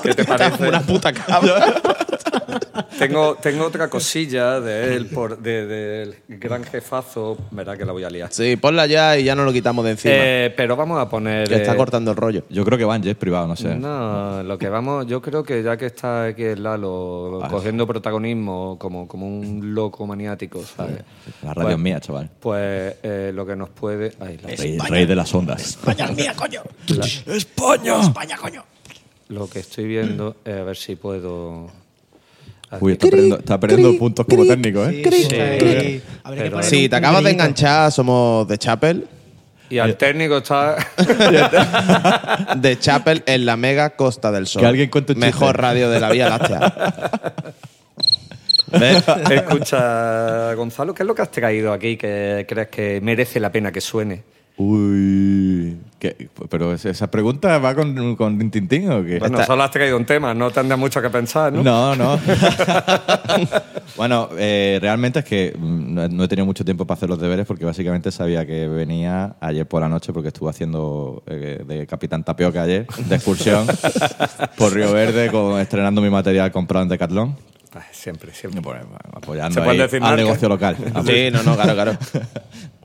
[0.02, 0.66] ¿Qué te parece?
[0.66, 1.74] Una puta cabra.
[2.98, 7.38] Tengo, tengo otra cosilla de él, por, de- del gran jefazo.
[7.52, 8.28] Verá que la voy a liar.
[8.33, 10.14] Sí, ponla ya y ya no lo quitamos de encima.
[10.16, 11.46] Eh, pero vamos a poner.
[11.48, 12.42] que está eh, cortando el rollo.
[12.50, 13.74] Yo creo que van jet privado, no sé.
[13.76, 18.76] No, lo que vamos, yo creo que ya que está aquí el Lalo cogiendo protagonismo
[18.81, 21.02] como, como un loco maniático, ¿sabes?
[21.42, 22.31] La radio Pues- es mía, chaval.
[22.40, 24.12] Pues eh, lo que nos puede.
[24.20, 25.61] Ay, la- Rey, rey de las ondas.
[25.62, 26.62] España es mía, coño.
[27.26, 28.00] ¡España!
[28.00, 28.64] España, coño.
[29.28, 31.70] lo que estoy viendo, eh, a ver si puedo.
[32.81, 35.02] Uy, está perdiendo, está perdiendo puntos como técnico, ¿eh?
[35.11, 35.28] Sí,
[36.28, 39.07] Pero- Si te acabas de enganchar, somos de Chapel.
[39.70, 40.76] Y al técnico está.
[42.57, 44.61] De Chapel en la mega Costa del Sol.
[44.62, 45.61] Que alguien cuente un Mejor chiste.
[45.62, 46.94] radio de la Vía Láctea.
[48.78, 49.04] ¿Ves?
[49.31, 53.70] Escucha, Gonzalo, ¿qué es lo que has traído aquí que crees que merece la pena
[53.72, 54.22] que suene?
[54.59, 55.79] Uy.
[55.99, 56.29] ¿qué?
[56.49, 59.18] Pero esa- pregunta va con, con Tintín o qué?
[59.18, 61.62] Bueno, solo has traído un tema, no tendrás mucho que pensar, ¿no?
[61.62, 62.18] No, no.
[63.97, 67.09] bueno, eh, realmente es que mm, no he- no he tenido mucho tiempo para hacer
[67.09, 71.62] los deberes porque básicamente sabía que venía ayer por la noche porque estuve haciendo eh,
[71.66, 73.66] de Capitán Tapioca ayer, de excursión
[74.57, 77.37] por Río Verde, con, estrenando mi material comprado en Decathlon.
[77.75, 78.61] Ay, siempre, siempre.
[79.12, 80.77] Apoyando ¿Se puede ahí decir al negocio local.
[81.07, 81.99] Sí, no, no, claro, claro.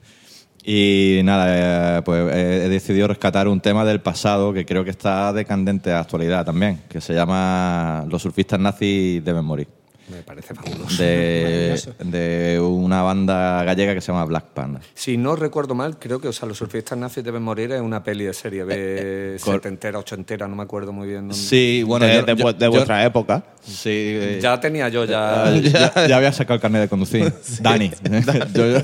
[0.66, 4.92] Y nada, eh, pues eh, he decidido rescatar un tema del pasado que creo que
[4.92, 9.83] está de candente actualidad también, que se llama Los surfistas nazis deben morir.
[10.14, 11.02] Me parece fabuloso.
[11.02, 14.80] De, de una banda gallega que se llama Black Panda.
[14.94, 18.04] Si no recuerdo mal, creo que o sea, los surfistas nazis deben morir es una
[18.04, 21.22] peli de serie B cor- setentera, ochentera, no me acuerdo muy bien.
[21.30, 21.36] dónde.
[21.36, 23.44] Sí, bueno, de, yo- de yo- vu- de yo- vuestra época.
[23.64, 25.94] Sí, eh, Ya tenía yo ya, ya.
[25.96, 27.34] ya- ya había sacado el carnet de conducir.
[27.62, 27.92] Dani.
[28.54, 28.80] yo, yo-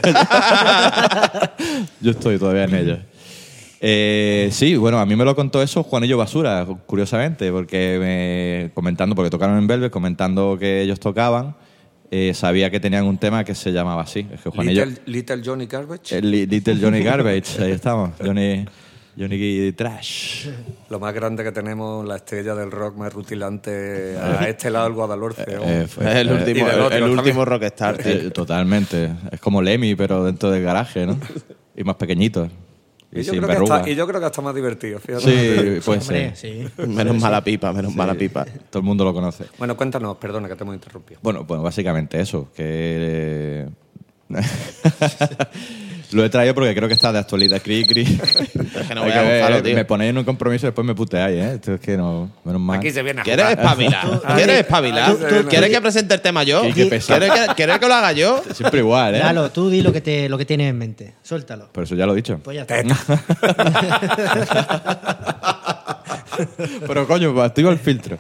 [2.02, 2.98] yo estoy todavía en ello.
[3.82, 9.16] Eh, sí, bueno, a mí me lo contó eso Juanillo Basura, curiosamente, porque me, comentando,
[9.16, 11.56] porque tocaron en Velvet, comentando que ellos tocaban,
[12.12, 14.28] eh, sabía que tenían un tema que se llamaba así.
[14.34, 14.86] Es que Juanillo.
[14.86, 16.22] Little, Little Johnny Garbage.
[16.22, 18.10] Li- Little Johnny Garbage, ahí estamos.
[18.22, 18.66] Johnny,
[19.18, 20.48] Johnny Trash.
[20.90, 24.94] Lo más grande que tenemos, la estrella del rock más rutilante a este lado del
[24.94, 25.46] Guadalhorce.
[25.48, 27.98] Eh, fue- Es el eh, último, el último rockstar.
[28.04, 29.12] Eh, totalmente.
[29.32, 31.18] Es como Lemmy, pero dentro del garaje, ¿no?
[31.78, 32.50] Y más pequeñito.
[33.12, 35.24] Y, Y yo, sin creo que está, y yo creo que está más divertido, fíjate.
[35.24, 36.36] Sí, puede Hombre, ser.
[36.36, 36.68] sí.
[36.88, 38.46] Menos mala pipa, menos mala pipa.
[38.70, 39.46] Todo el mundo lo conoce.
[39.58, 41.20] Bueno, cuéntanos, perdona que te hemos interrumpido.
[41.24, 43.68] Bueno, pues básicamente eso, que...
[46.12, 47.62] lo he traído porque creo que está de actualidad.
[47.62, 48.04] Cri, cri.
[48.88, 49.76] que no voy a tío.
[49.76, 51.54] Me ponéis en un compromiso y después me puteáis, ¿eh?
[51.56, 52.32] Esto es que no...
[52.44, 52.80] Menos mal.
[52.80, 53.60] Aquí se viene a ¿Quieres jugar.
[53.60, 54.22] espabilar?
[54.36, 55.16] ¿Quieres espabilar?
[55.50, 56.62] ¿Quieres que presente el tema yo?
[56.64, 57.20] Qué- qué pesado.
[57.20, 58.42] ¿Quieres que, quieres que lo haga yo?
[58.54, 59.20] Siempre igual, ¿eh?
[59.20, 61.14] Lalo, tú di lo que, te, lo que tienes en mente.
[61.22, 61.72] Suéltalo.
[61.72, 62.40] Por eso ya lo he dicho.
[62.44, 62.80] Pues ya está.
[66.88, 68.18] Pero coño, pues activa el filtro.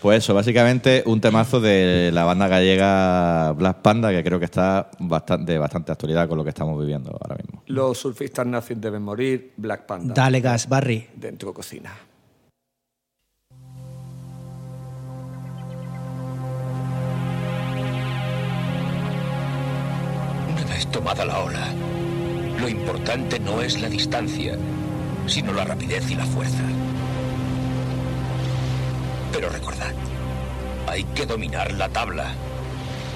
[0.00, 4.90] Pues eso, básicamente un temazo de la banda gallega Black Panda que creo que está
[4.98, 7.62] bastante, de bastante actualidad con lo que estamos viviendo ahora mismo.
[7.66, 9.54] Los surfistas nazis deben morir.
[9.56, 10.14] Black Panda.
[10.14, 11.08] Dale gas, Barry.
[11.14, 11.92] Dentro cocina.
[20.52, 21.68] Una vez tomada la ola,
[22.60, 24.56] lo importante no es la distancia,
[25.26, 26.62] sino la rapidez y la fuerza.
[29.36, 29.92] Pero recordad,
[30.88, 32.32] hay que dominar la tabla.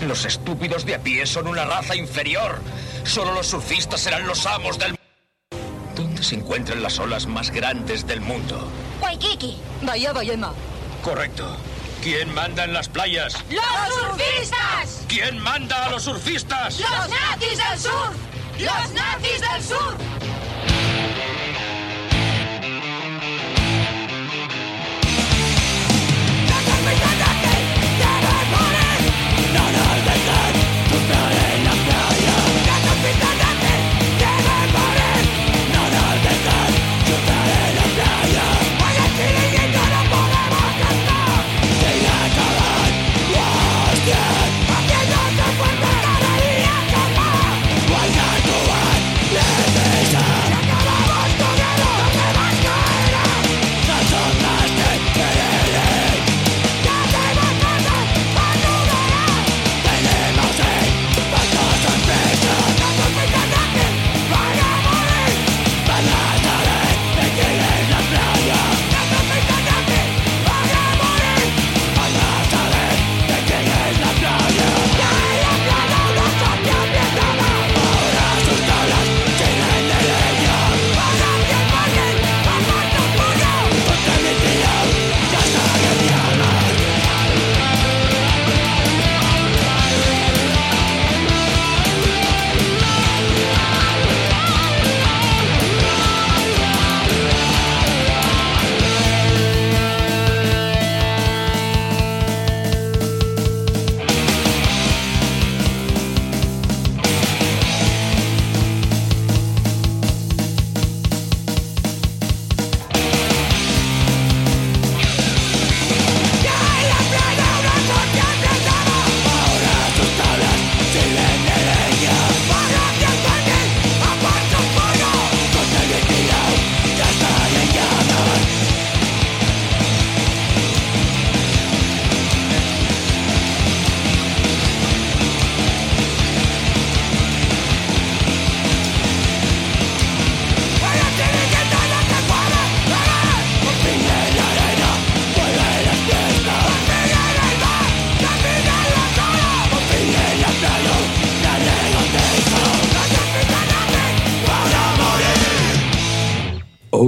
[0.02, 2.60] Los estúpidos de a pie son una raza inferior.
[3.04, 4.96] Solo los surfistas serán los amos del...
[5.96, 8.70] ¿Dónde se encuentran las olas más grandes del mundo?
[9.00, 10.52] Waikiki, Bahía Bayema.
[11.02, 11.56] Correcto.
[12.02, 13.42] ¿Quién manda en las playas?
[13.48, 15.06] ¡Los surfistas!
[15.08, 16.80] ¿Quién manda a los surfistas?
[16.80, 18.12] ¡Los nazis del sur!
[18.58, 20.19] ¡Los nazis del sur!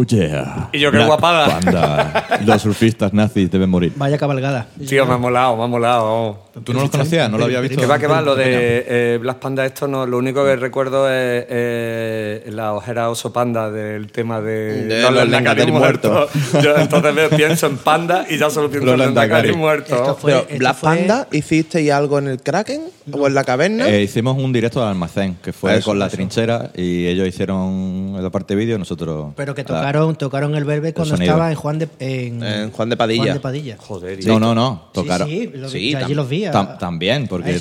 [0.03, 0.69] Oh yeah.
[0.73, 1.61] Y yo, qué Black guapada.
[1.61, 2.41] Panda.
[2.45, 3.93] Los surfistas nazis deben morir.
[3.95, 4.67] Vaya cabalgada.
[4.89, 6.39] Tío, me ha molado, me ha molado.
[6.65, 7.31] ¿Tú no los conocías?
[7.31, 7.81] ¿No lo había visto?
[7.81, 8.45] Que va, que va, lo de
[8.87, 13.71] eh, Black Panda, esto no, lo único que recuerdo es eh, la ojera oso panda
[13.71, 16.31] del tema de, De los Lendacaris muertos.
[16.63, 19.57] Yo entonces me pienso en panda y ya solo pienso Los en Lendacaris.
[19.57, 20.23] muertos.
[20.59, 22.83] ¿Black fue- Panda hicisteis algo en el Kraken
[23.13, 23.89] o en la caverna?
[23.89, 26.17] Eh, hicimos un directo al almacén, que fue Eso, con la eso.
[26.17, 29.33] trinchera, y ellos hicieron la parte vídeo y nosotros...
[29.37, 31.33] Pero que la- tocaron, tocaron el verbe cuando sonido.
[31.33, 33.23] estaba en Juan de, en, En Juan de Padilla.
[33.25, 33.77] Juan de Padilla.
[33.79, 35.29] Joder, y No, no, no, Sí, tocaron.
[35.29, 36.45] Sí, lo vi, Sí, allí los vi.
[36.47, 37.61] a- Tam- también, porque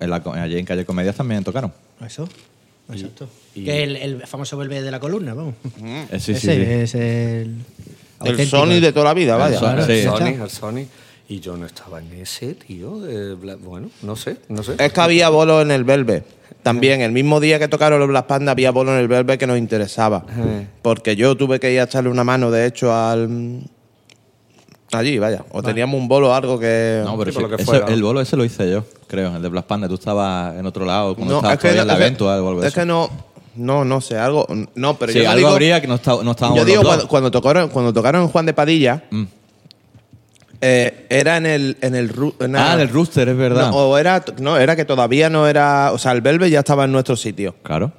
[0.00, 1.72] en la, allí en Calle Comedias también tocaron.
[2.04, 2.28] Eso.
[2.92, 3.28] Exacto.
[3.54, 5.54] Que el, el famoso verbe de la columna, vamos.
[5.84, 6.50] Eh, sí, Ese sí, sí.
[6.52, 7.56] es el.
[8.24, 8.46] el.
[8.48, 9.58] Sony de toda la vida, vaya.
[9.58, 9.78] Sony.
[9.78, 10.02] el Sí.
[10.04, 10.86] Sony, el Sony.
[11.28, 13.00] Y yo no estaba en ese, tío.
[13.40, 14.74] Black- bueno, no sé, no sé.
[14.78, 16.24] Es que había bolo en el Velvet.
[16.62, 19.46] También, el mismo día que tocaron los Black Panda, había bolo en el Velvet que
[19.46, 20.24] nos interesaba.
[20.82, 23.60] Porque yo tuve que ir a echarle una mano, de hecho, al.
[24.92, 25.44] Allí, vaya.
[25.50, 27.02] O teníamos un bolo o algo que.
[27.04, 27.86] No, pero Sí, lo que ese- fuera.
[27.88, 29.88] el bolo ese lo hice yo, creo, el de Black Panda.
[29.88, 32.04] Tú estabas en otro lado, cuando No, estabas es que, todavía en el es que-
[32.06, 32.80] evento o algo de es eso.
[32.80, 33.10] que no.
[33.56, 34.46] No, no sé, algo.
[34.74, 36.86] No, pero sí, yo algo digo- habría que no, está- no estábamos Yo digo, los
[36.88, 37.10] cuando, dos.
[37.10, 39.24] cuando tocaron, cuando tocaron en Juan de Padilla, Mm.
[40.60, 41.76] Eh, era en el.
[41.80, 43.70] En el ru- en Ah, del rooster, es verdad.
[43.70, 45.92] No, o era, no, era que todavía no era.
[45.92, 47.54] O sea, el Velvet ya estaba en nuestro sitio.
[47.62, 47.92] Claro.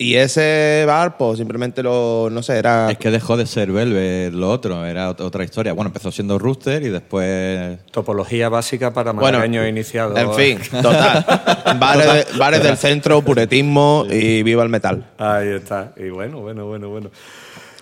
[0.00, 2.28] Y ese bar, pues simplemente lo.
[2.30, 2.88] No sé, era.
[2.90, 5.72] Es que dejó de ser Velvet lo otro, era ot- otra historia.
[5.72, 7.80] Bueno, empezó siendo Rooster y después...
[7.90, 10.16] Topología básica para Bueno, malagueños iniciados.
[10.16, 11.26] En fin, total.
[11.80, 15.04] bares, de- bares del centro, puretismo y viva el metal.
[15.18, 15.92] Ahí está.
[15.96, 17.10] Y bueno, bueno, bueno, bueno.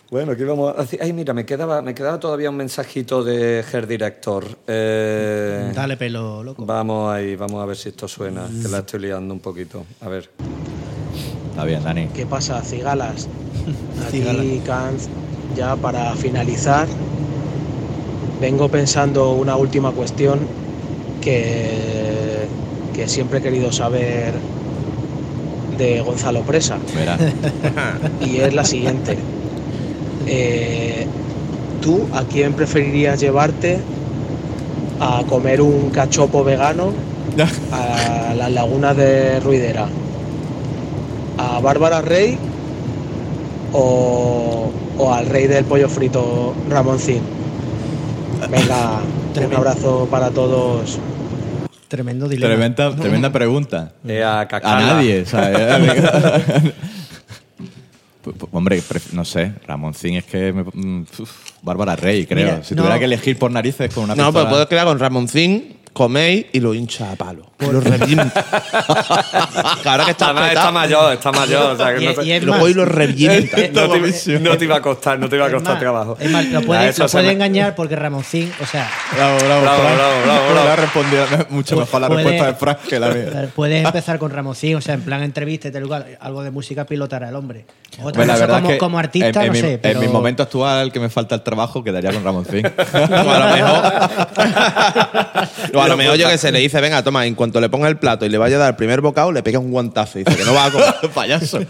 [0.08, 1.00] Bueno, ¿qué vamos a hacer?
[1.02, 4.44] Ay, mira, me quedaba, me quedaba todavía un mensajito de Ger Director.
[4.68, 6.64] Eh, Dale pelo, loco.
[6.64, 9.84] Vamos ahí, vamos a ver si esto suena, que la estoy liando un poquito.
[10.00, 10.30] A ver.
[11.50, 12.06] Está bien, Dani.
[12.14, 13.28] ¿Qué pasa, cigalas?
[14.10, 14.40] Cigala.
[14.42, 15.08] Aquí, Kanz,
[15.56, 16.86] ya para finalizar,
[18.40, 20.38] vengo pensando una última cuestión
[21.20, 22.46] que,
[22.94, 24.34] que siempre he querido saber
[25.76, 26.78] de Gonzalo Presa.
[26.94, 27.18] Verá.
[28.20, 29.18] y es la siguiente.
[30.26, 31.06] Eh,
[31.80, 33.78] ¿Tú a quién preferirías llevarte
[35.00, 36.92] a comer un cachopo vegano
[37.72, 39.86] a las lagunas de Ruidera?
[41.38, 42.38] ¿A Bárbara Rey
[43.72, 47.20] o, o al rey del pollo frito Ramoncín?
[48.50, 49.00] Venga,
[49.46, 50.98] un abrazo para todos.
[51.88, 52.48] Tremendo dilema.
[52.48, 53.92] tremenda, tremenda pregunta.
[54.06, 55.56] Eh, a nadie, ¿sabes?
[55.56, 56.95] Pues, pues,
[58.52, 60.52] Hombre, no sé, Ramoncín es que...
[60.52, 61.30] me- mm, uf,
[61.62, 62.44] Bárbara Rey, creo.
[62.52, 62.82] Mira, si no.
[62.82, 66.44] tuviera que elegir por narices con una No, pero pistola- puedes quedar con Ramoncín, coméis
[66.52, 67.46] y lo hincha a palo.
[67.58, 68.44] Lo revienta.
[69.86, 71.70] Ahora que está Además, está mayor, está mayor.
[71.72, 73.56] O sea, que Y- no te- y es luego más- y lo revienta.
[73.72, 76.16] no, te, no te iba a costar, no te iba a Es costar más, trabajo.
[76.20, 79.38] es más, lo puede, eso lo se puede me- engañar porque Ramoncín, o sea, Bravo,
[79.38, 79.94] bravo, Bravo, bravo,
[80.24, 80.64] bravo, bravo.
[80.66, 83.50] Le ha respondido mucho mejor la puede- respuesta de Frank que la mía.
[83.56, 86.84] puedes empezar con Ramoncín, o sea, en plan entrevista y tal lugar, algo de música
[86.84, 87.64] pilotará el hombre.
[88.02, 89.78] Otra Pues la cosa verdad como, es que como artista, en, en no mi, sé,
[89.82, 89.98] pero...
[90.00, 92.66] en mi momento actual que me falta el trabajo quedaría con Ramoncín.
[92.66, 93.82] O a lo mejor.
[95.74, 97.88] o a lo mejor yo que se le dice, venga, toma, en cuanto le ponga
[97.88, 100.24] el plato y le vaya a dar el primer bocado, le pega un guantazo y
[100.24, 100.94] dice que no va a comer.
[101.14, 101.60] Payaso.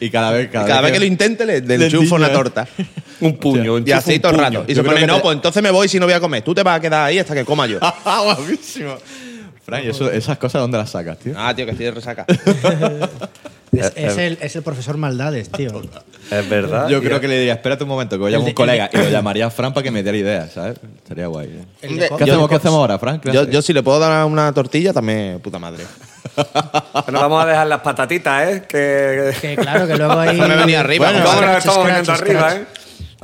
[0.00, 2.66] Y cada vez, cada, Y cada vez que lo intente, le, le enchufa una torta.
[3.20, 4.64] Un puño, Y así todo el rato.
[4.66, 6.14] Y se Yo creo pone, que no, te- pues entonces me voy si no voy
[6.14, 6.42] a comer.
[6.42, 7.78] Tú te vas a quedar ahí hasta que coma yo.
[8.04, 8.96] Ah, guapísimo.
[9.64, 11.32] Frank, ¿y eso- esas cosas dónde las sacas, tío?
[11.36, 12.26] Ah, tío, que estoy de resaca.
[13.78, 15.82] Es, es el, es el profesor Maldades, tío.
[16.30, 16.88] Es verdad.
[16.88, 18.96] Yo creo que le diría, espérate un momento, que voy a llamar un colega y
[18.96, 20.78] lo llamaría a Fran para que me diera ideas, ¿sabes?
[20.96, 21.48] Estaría guay.
[21.48, 21.64] ¿eh?
[21.82, 23.22] El de Yo- ¿Qué, hacemos, ¿Qué hacemos ahora, Frank?
[23.22, 25.84] ¿Qué Yo, yo si le puedo dar una tortilla, también puta madre.
[27.04, 28.62] Bueno, vamos a dejar las patatitas, ¿eh?
[28.66, 30.34] Que, Que claro, que luego ahí...
[30.36, 32.54] Déjame venir arriba, Bueno, Vamos, nos Scratch, estamos viniendo arriba.
[32.56, 32.64] ¿eh?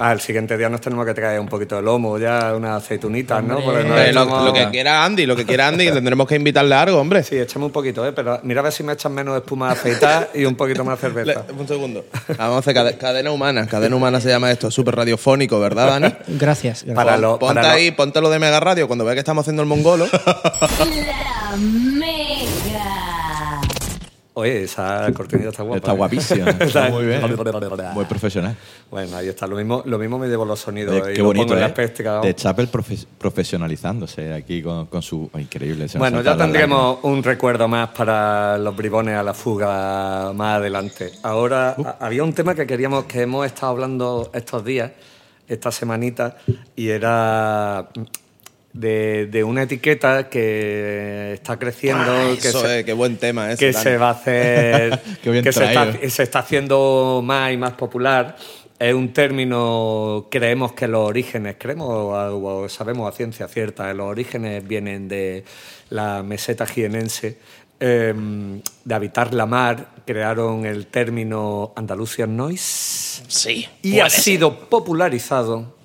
[0.02, 3.44] Ah, el siguiente día nos tenemos que traer un poquito de lomo, ya unas aceitunitas,
[3.44, 3.60] ¿no?
[3.60, 6.74] Porque Eh, lo, lo que quiera Andy, lo que quiera Andy, que tendremos que invitarle
[6.74, 7.22] a algo, hombre.
[7.22, 8.12] Sí, échame un poquito, ¿eh?
[8.12, 11.08] Pero mira a ver si me echan menos espuma afeitada y un poquito más Le-
[11.10, 11.44] cerveza.
[11.56, 12.04] un segundo.
[12.38, 13.66] Vamos a hacer cade- cadena humana.
[13.66, 14.70] Cadena humana se llama esto.
[14.70, 16.14] Súper radiofónico, ¿verdad, Dani?
[16.28, 16.84] Gracias.
[16.84, 16.94] gracias.
[16.94, 19.42] Para lo- Ponte para lo- ahí, ponte lo de Mega Radio cuando veas que estamos
[19.42, 20.06] haciendo el mongolo.
[20.80, 22.29] La.
[24.40, 25.76] Oye, esa cortinilla está guapa.
[25.78, 25.96] Está ¿eh?
[25.96, 27.20] guapísima, está muy bien.
[27.94, 28.56] Muy profesional.
[28.90, 29.46] Bueno, ahí está.
[29.46, 30.96] Lo mismo, lo mismo me llevo los sonidos.
[31.10, 31.72] Y qué bonito, ¿eh?
[32.22, 35.30] De Chapel profe- profesionalizándose aquí con, con su...
[35.32, 35.86] oh, increíble.
[35.96, 41.12] Bueno, ya tendremos un recuerdo más para los bribones a la fuga más adelante.
[41.22, 41.84] Ahora, Uh.
[42.00, 44.90] había un tema que queríamos, que hemos estado hablando estos días,
[45.48, 46.36] esta semanita,
[46.76, 47.88] y era
[48.72, 53.66] de, de una etiqueta que está creciendo, que, Eso se, es, qué buen tema ese.
[53.66, 53.82] que Dani.
[53.84, 58.36] se va a hacer, que se está, se está haciendo más y más popular.
[58.78, 64.06] es un término, creemos que los orígenes, creemos o, sabemos a ciencia cierta, que los
[64.06, 65.44] orígenes vienen de
[65.90, 67.38] la meseta jienense,
[67.80, 68.14] eh,
[68.84, 73.66] de habitar la mar, crearon el término Andalusian Noise Sí.
[73.82, 75.79] y ha sido popularizado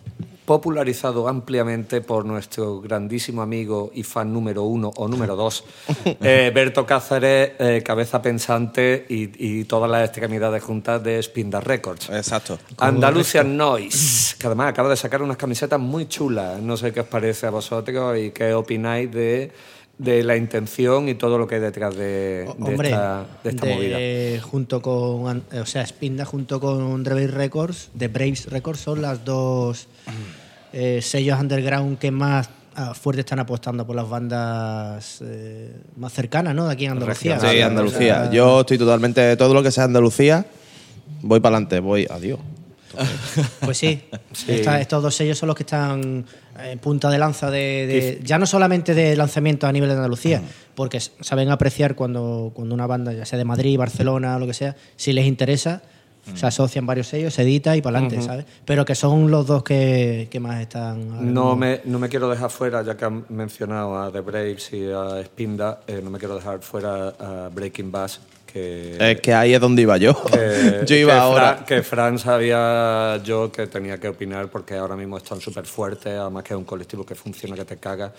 [0.45, 5.63] popularizado ampliamente por nuestro grandísimo amigo y fan número uno o número dos,
[6.05, 12.09] eh, Berto Cáceres, eh, cabeza pensante y, y todas las extremidades juntas de Spinda Records.
[12.09, 12.59] Exacto.
[12.77, 16.61] Andalusian Noise, que además acaba de sacar unas camisetas muy chulas.
[16.61, 19.51] No sé qué os parece a vosotros y qué opináis de,
[19.97, 23.65] de la intención y todo lo que hay detrás de, de Hombre, esta, de esta
[23.65, 24.41] de- movida.
[24.49, 29.23] junto con, an- o sea, Spinda junto con Braves Records, de Braves Records son las
[29.23, 29.87] dos
[30.73, 36.53] eh, sellos underground que más ah, fuerte están apostando por las bandas eh, más cercanas,
[36.53, 36.67] ¿no?
[36.67, 37.39] De aquí en Andalucía.
[37.39, 38.29] Sí, O sea, Andalucía.
[38.31, 39.37] Yo estoy totalmente.
[39.37, 40.45] Todo lo que sea Andalucía,
[41.21, 42.05] voy para adelante, voy.
[42.09, 42.39] Adiós.
[43.61, 44.03] Pues sí,
[44.47, 46.25] Esta- estos dos sellos son los que están
[46.57, 50.41] en punta de lanza de, de- ya no solamente de lanzamientos a nivel de Andalucía,
[50.75, 54.75] porque saben apreciar cuando, cuando una banda, ya sea de Madrid, Barcelona lo que sea,
[54.95, 55.81] si les interesa,
[56.33, 58.45] se asocian varios sellos, se edita y para adelante, ¿sabes?
[58.65, 61.33] Pero que son los dos que, que más están.
[61.33, 64.85] No me, no me quiero dejar fuera, ya que han mencionado a The Braves y
[64.91, 68.21] a Spinda, eh, no me quiero dejar fuera a Breaking Bass,
[68.55, 69.11] que...
[69.11, 70.13] Es que ahí es donde iba yo.
[70.31, 71.53] que- yo iba que ahora.
[71.55, 76.13] Fran, que Fran sabía yo que tenía que opinar porque ahora mismo están súper fuertes,
[76.13, 78.13] además que es un colectivo que funciona que te caga.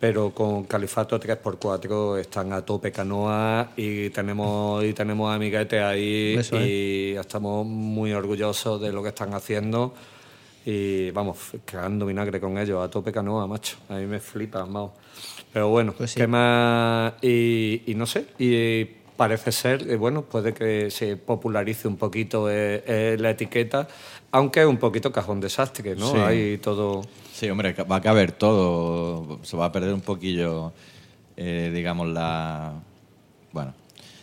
[0.00, 6.60] Pero con Califato 3x4 están a tope canoa y tenemos, y tenemos amiguetes ahí Eso
[6.60, 9.94] y estamos muy orgullosos de lo que están haciendo.
[10.64, 13.76] Y vamos, cagando vinagre con ellos, a tope canoa, macho.
[13.88, 14.92] A mí me flipa, mao.
[15.52, 16.20] Pero bueno, Pues sí.
[16.20, 17.14] ¿qué más?
[17.22, 18.84] Y, y no sé, y
[19.18, 23.88] parece ser, eh, bueno, puede que se popularice un poquito eh, eh, la etiqueta,
[24.30, 26.12] aunque es un poquito cajón desastre, ¿no?
[26.12, 26.18] Sí.
[26.18, 27.02] Hay todo...
[27.32, 29.40] Sí, hombre, va a caber todo.
[29.42, 30.72] Se va a perder un poquillo,
[31.36, 32.74] eh, digamos, la.
[33.52, 33.74] Bueno.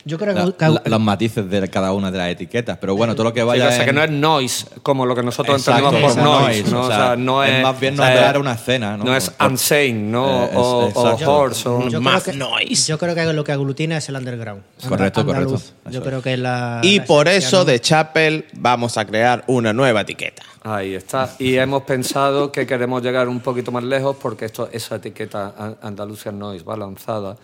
[0.08, 2.78] Yo creo la- que- la- los matices de cada una de las etiquetas.
[2.80, 3.68] Pero bueno, todo lo que Sí, vaya.
[3.70, 6.72] o sea, que no es noise, como lo que nosotros Exacto, entendemos por noise, noise,
[6.72, 6.82] ¿no?
[6.82, 7.64] o O sea, no es es...
[7.64, 9.04] más bien o sea, nombrar una escena, ¿no?
[9.04, 10.44] No es insane, ¿no?
[10.44, 11.36] Eh, es- o, o exacto.
[11.36, 12.88] horse, o- Yo Más que, noise.
[12.88, 14.62] Yo creo que lo que aglutina es el underground.
[14.88, 15.64] Correcto, Anda- andaluz.
[15.64, 15.90] correcto.
[15.90, 16.82] Yo creo que la.
[16.84, 17.66] Y la por eso ¿no?
[17.66, 20.44] de Chapel vamos a crear una nueva etiqueta.
[20.64, 21.32] Ahí está.
[21.40, 25.78] Y hemos pensado que queremos llegar un poquito más lejos porque esto, esa etiqueta An-
[25.82, 27.36] Andalusian Noise va lanzada.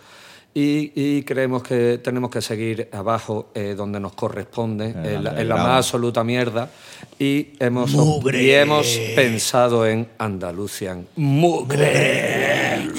[0.54, 5.24] Y, y creemos que tenemos que seguir abajo eh, donde nos corresponde, en, la, en
[5.24, 5.62] la underground.
[5.62, 6.70] más absoluta mierda.
[7.18, 7.94] Y hemos,
[8.32, 8.86] y hemos
[9.16, 12.90] pensado en Andalusian Mugre.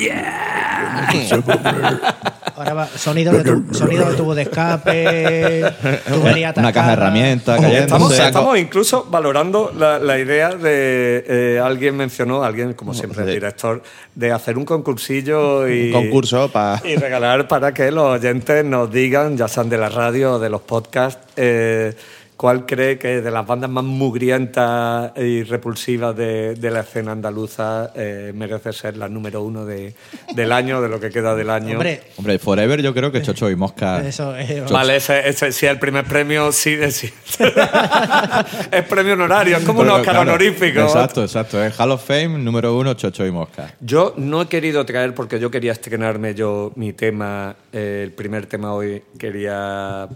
[2.56, 5.66] Ahora va, sonido de, tu- sonido de tubo de escape,
[6.08, 8.26] tubería Una caja de herramientas, Estamos, cayéndose.
[8.28, 11.26] estamos incluso valorando la, la idea de.
[11.28, 13.82] eh, alguien mencionó, alguien, como siempre, el director,
[14.14, 15.92] de hacer un concursillo y.
[15.92, 16.80] Concurso para.
[16.88, 20.50] Y regalar para que los oyentes nos digan, ya sean de la radio o de
[20.50, 21.96] los podcasts, eh,
[22.44, 27.94] cuál cree que de las bandas más mugrientas y repulsivas de, de la escena andaluza
[27.96, 29.96] eh, merece ser la número uno de,
[30.36, 31.76] del año, de lo que queda del año.
[31.78, 34.06] Hombre, Hombre, Forever yo creo que Chocho y Mosca.
[34.06, 34.70] eso es.
[34.70, 37.14] Vale, ese, ese sí, el primer premio sí, sí.
[38.72, 40.82] es premio honorario, es como un Pero, Oscar claro, honorífico.
[40.82, 41.64] Exacto, exacto.
[41.64, 43.74] Es Hall of Fame número uno, Chocho y Mosca.
[43.80, 48.48] Yo no he querido traer, porque yo quería estrenarme yo mi tema, eh, el primer
[48.48, 50.10] tema hoy quería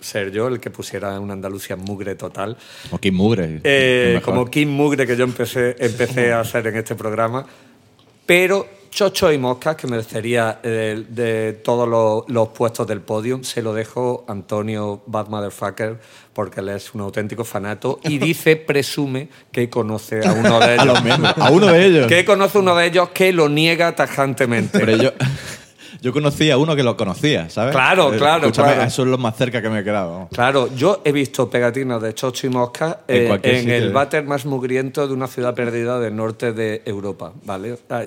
[0.00, 2.56] ser yo el que pusiera una Andalucía mugre total.
[2.90, 3.60] O Kim Mugre.
[3.64, 7.46] Eh, como Kim Mugre que yo empecé, empecé a hacer en este programa.
[8.26, 13.60] Pero Chocho y Moscas, que merecería eh, de todos los, los puestos del podio, se
[13.60, 15.98] lo dejo a Antonio Bad Motherfucker,
[16.32, 20.82] porque él es un auténtico fanato y dice, presume, que conoce a uno de ellos.
[20.82, 21.34] A los miembros.
[21.36, 22.06] A uno de ellos.
[22.06, 24.78] Que conoce a uno de ellos que lo niega tajantemente.
[24.78, 25.12] Pero yo,
[26.04, 27.72] yo conocí a uno que lo conocía, ¿sabes?
[27.74, 28.82] Claro, Eh, claro, escúchame, claro.
[28.88, 30.28] Eso es lo más cerca que me he quedado.
[30.34, 34.22] Claro, yo he visto pegatinas de Chocho y Mosca En eh, cualquier en el váter
[34.24, 37.78] más mugriento de una ciudad perdida del norte de Europa, ¿vale?
[37.88, 38.02] Ah,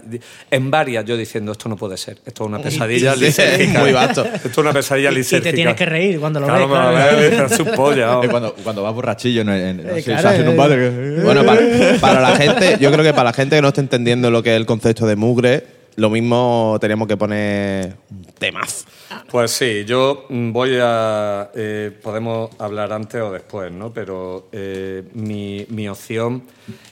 [0.52, 3.80] En varias yo diciendo, esto no puede ser, esto es una pesadilla Sí, lisérgica.
[3.80, 4.24] muy vasto.
[4.36, 5.56] Esto es una pesadilla Y- y te lisérgica.
[5.56, 7.18] tienes que reír cuando lo claro, ves, me claro.
[7.18, 8.08] ves, dices, su polla.
[8.16, 8.28] Vamos.
[8.30, 10.58] cuando, cuando vas borrachillo en, en, no Eh, sé, claro, se hace en un eh.
[10.58, 11.62] váter Bueno, para,
[12.00, 14.52] para la gente, yo creo que para la gente que no esté entendiendo lo que
[14.52, 17.98] es el concepto de mugre, lo mismo teníamos que poner
[18.38, 18.86] temas.
[19.32, 21.50] Pues sí, yo voy a.
[21.56, 23.91] eh, podemos hablar antes o después, ¿no?
[23.91, 26.43] Pero eh, mi, mi opción,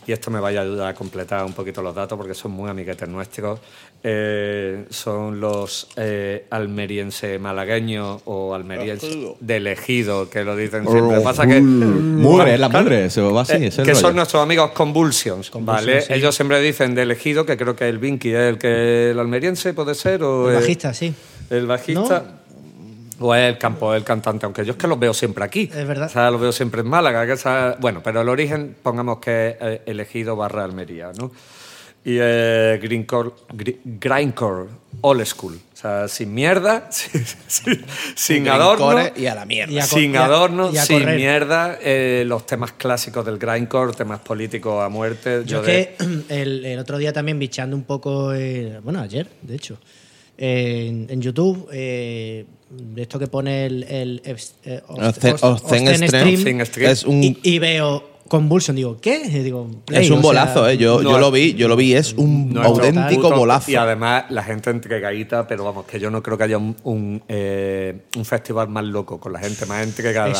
[0.08, 2.68] y esto me vaya a ayudar a completar un poquito los datos porque son muy
[2.68, 3.60] amiguetes nuestros,
[4.04, 11.22] eh, son los eh, almeriense malagueños o almerienses de elegido, que lo dicen siempre.
[11.22, 11.60] Pasa que.
[11.62, 14.02] Mugre, la mugre, se va así, eh, es el que rollo.
[14.02, 16.02] son nuestros amigos Convulsions, ¿vale?
[16.02, 16.14] Sí.
[16.14, 19.74] Ellos siempre dicen de elegido, que creo que el Vinky es el que el almeriense
[19.74, 21.14] puede ser, o El el- bajista, sí.
[21.50, 22.24] el bajista.
[23.18, 25.70] O es el campo, el cantante, aunque yo es que los veo siempre aquí.
[25.74, 26.08] Es verdad.
[26.08, 27.26] O sea, los veo siempre en Málaga.
[27.26, 31.32] que esa- bueno, pero el origen, pongamos que es eh, elegido barra Almería, ¿no?
[32.08, 34.70] Y eh, greencore, gri- grindcore,
[35.02, 35.56] old school.
[35.74, 37.86] O sea, sin mierda, sin, sin-
[38.16, 38.90] sin adorno.
[38.90, 39.74] Grindcore y a la mierda.
[39.74, 43.26] Y a co- sin y a- adorno, y a sin mierda, eh, los temas clásicos
[43.26, 45.42] del grindcore, temas políticos a muerte.
[45.48, 49.56] Yo de- que el, el otro día también bichando un poco, eh, bueno, ayer, de
[49.56, 49.80] hecho,
[50.38, 56.92] eh, en, en YouTube, eh, de esto que pone el, el Stream Obscene Stream.
[56.92, 59.22] es un, y, y veo Convulsion, digo, ¿qué?
[59.28, 60.78] Y digo, Play, es un sea, bolazo, ¿eh?
[60.78, 63.70] Yo, no, yo lo vi, yo lo vi, es un No, auténtico bolazo.
[63.70, 67.22] Y además la gente entregadita, pero vamos, que yo no creo que haya un, un,
[67.28, 70.32] eh, un festival más loco, con la gente más entregada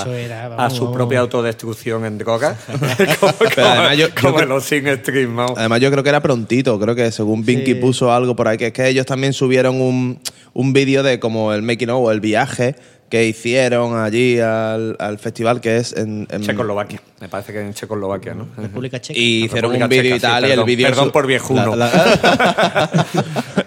[0.58, 0.96] a su vamos.
[0.98, 2.58] propia autodestrucción en drogas,
[3.20, 5.58] como, como- además yo- como los sin stream, vamos.
[5.58, 6.80] Además, yo creo que era prontito.
[6.80, 7.76] Creo que según Vinky Sí.
[7.76, 10.20] puso algo por ahí, que es que ellos también subieron un,
[10.54, 12.76] un vídeo de como el making of o el viaje
[13.10, 16.28] que hicieron allí al, al festival, que es en.
[16.32, 18.48] en- Checoslovaquia, me parece que en Checoslovaquia, ¿no?
[18.58, 19.18] República Checa.
[19.20, 20.88] y hicieron República un vídeo y sí, tal, y el perdón, vídeo.
[20.88, 21.76] Perdón su- por viejuno.
[21.76, 23.06] La- la-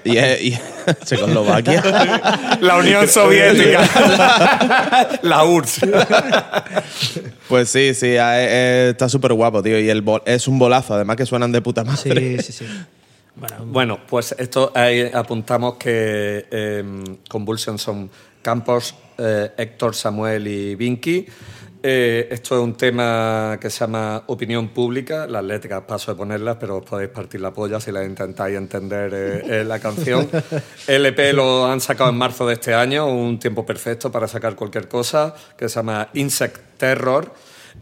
[0.05, 0.59] y y-
[1.05, 2.59] Checoslovaquia.
[2.61, 5.19] La Unión Soviética.
[5.23, 5.81] la URSS.
[7.49, 9.79] Pues sí, sí, eh, eh, está súper guapo, tío.
[9.79, 12.43] Y el bol- es un bolazo, además que suenan de puta madre.
[12.43, 12.67] Sí, sí, sí.
[13.37, 16.85] Bueno, Bueno, pues esto ahí apuntamos que eh,
[17.29, 18.11] Convulsion son
[18.43, 21.27] Campos, eh, Héctor, Samuel y Vinky.
[21.81, 25.27] Eh, esto es un tema que se llama opinión pública.
[25.27, 29.13] Las letras paso de ponerlas, pero os podéis partir la polla si las intentáis entender
[29.15, 30.29] eh, eh, la canción.
[30.89, 34.57] El EP lo han sacado en marzo de este año, un tiempo perfecto para sacar
[34.57, 37.33] cualquier cosa, que se llama Insect Terror.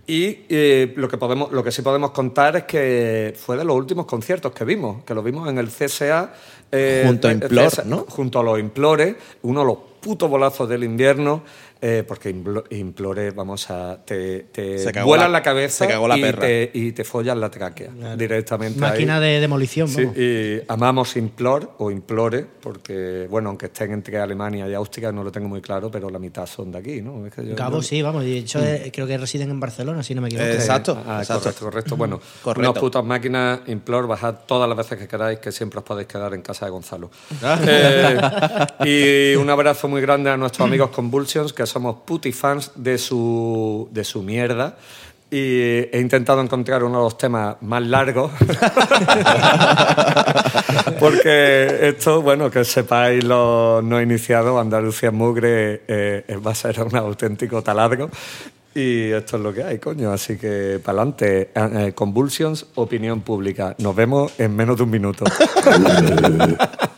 [0.07, 3.74] Y eh, lo, que podemos, lo que sí podemos contar es que fue de los
[3.74, 6.32] últimos conciertos que vimos, que lo vimos en el CSA.
[6.70, 8.05] eh, Junto a Implore, CSA, ¿no?
[8.09, 11.43] Junto a los Implores, uno de los putos bolazos del invierno,
[11.81, 14.03] eh, porque Implo- Implore, vamos a.
[14.05, 16.41] te, te Se cagó vuelan la- la, cabeza se cagó la y, perra.
[16.43, 18.83] Te, y te follan la tráquea directamente.
[18.85, 18.91] ahí.
[18.93, 20.16] máquina de demolición, Sí, vamos.
[20.18, 25.31] y amamos Implore o Implore, porque, bueno, aunque estén entre Alemania y Austria, no lo
[25.33, 27.27] tengo muy claro, pero la mitad son de aquí, ¿no?
[27.27, 28.24] Es que yo- Cabo yo- sí, vamos.
[28.24, 30.49] De hecho, eh, creo que residen en Barcelona, si no me equivoco.
[30.49, 31.43] Eh, Exacto, Ah, exacto.
[31.45, 31.97] correcto, correcto.
[31.97, 32.70] Bueno, Correcto.
[32.70, 36.33] unas putas máquinas, Implore, bajad todas las veces que queráis, que siempre os podéis quedar
[36.35, 37.11] en casa de Gonzalo.
[37.66, 38.18] Eh,
[38.85, 43.89] y un abrazo muy grande a nuestros amigos Convulsions, que somos puti fans de su,
[43.91, 44.77] de su mierda.
[45.29, 45.59] Y
[45.93, 48.31] he intentado encontrar uno de los temas más largos.
[51.01, 56.95] Porque esto, bueno, que sepáis los no iniciados, Andalucía Mugre eh, va a ser un
[56.95, 58.09] auténtico taladro.
[58.73, 60.12] Y esto es lo que hay, coño.
[60.12, 61.51] Así que, para adelante.
[61.95, 63.75] Convulsions, opinión pública.
[63.79, 65.25] Nos vemos en menos de un minuto.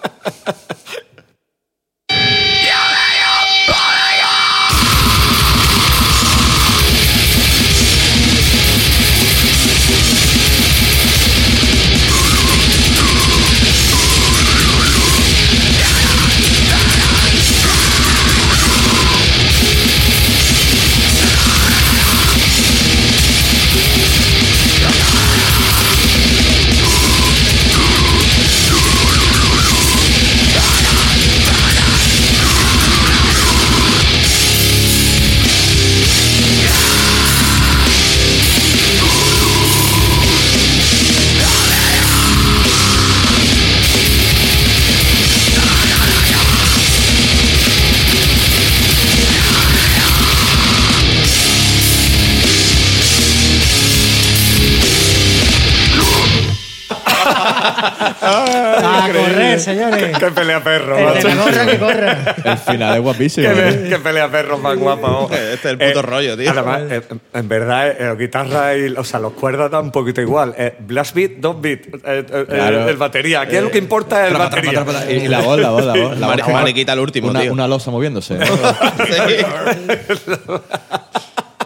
[59.58, 60.18] Correr, señores.
[60.18, 60.96] ¡Qué pelea perro!
[60.98, 61.28] El de macho.
[61.28, 62.34] la gorra que corra.
[62.44, 63.48] El final es guapísimo.
[63.52, 63.86] ¡Qué, ¿eh?
[63.88, 65.08] qué pelea perro más guapa!
[65.10, 65.30] oh.
[65.32, 66.50] Este es el puto rollo, tío.
[66.50, 67.02] Además, eh,
[67.34, 70.54] en verdad, eh, guitarra y o sea, los cuerdas dan un poquito igual.
[70.56, 72.82] Eh, blast beat, dos beat, eh, eh, Claro.
[72.84, 73.40] el, el batería.
[73.42, 74.70] Aquí lo que importa es el Trapa, batería.
[74.72, 76.18] trapa, trapa, Y, y la voz, la voz, la voz.
[76.18, 76.48] La voz.
[76.52, 77.52] Mariquita el último, una, tío.
[77.52, 78.38] una losa moviéndose.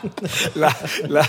[0.56, 0.76] la,
[1.08, 1.28] la,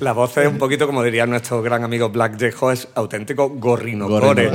[0.00, 4.50] la voz es un poquito, como diría nuestro gran amigo Black Jeho, es auténtico gorrinocore.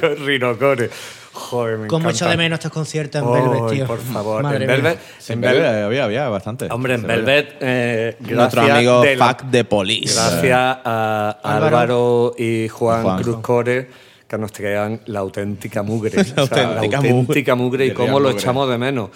[0.00, 0.90] Gorrinocore.
[1.32, 2.16] Joder, me ¿Cómo encanta.
[2.24, 3.86] echo de menos estos conciertos en Velvet, tío?
[3.86, 4.42] por favor.
[4.42, 4.66] Madre en.
[4.70, 6.66] Velvet, Sí, en Velvet- Velvet había, había bastante.
[6.70, 7.06] Hombre, en.
[7.06, 10.14] Velvet, eh, Nuestro amigo de la- Fuck de Police.
[10.14, 11.66] Gracias a Álvaro.
[11.78, 13.22] Álvaro y Juan, Juan.
[13.22, 13.88] Cruz Core
[14.26, 16.20] que nos traían la auténtica mugre.
[16.20, 16.38] O sea,
[16.68, 18.40] auténtica la auténtica mugre y cómo lo mugre.
[18.40, 19.10] echamos de menos.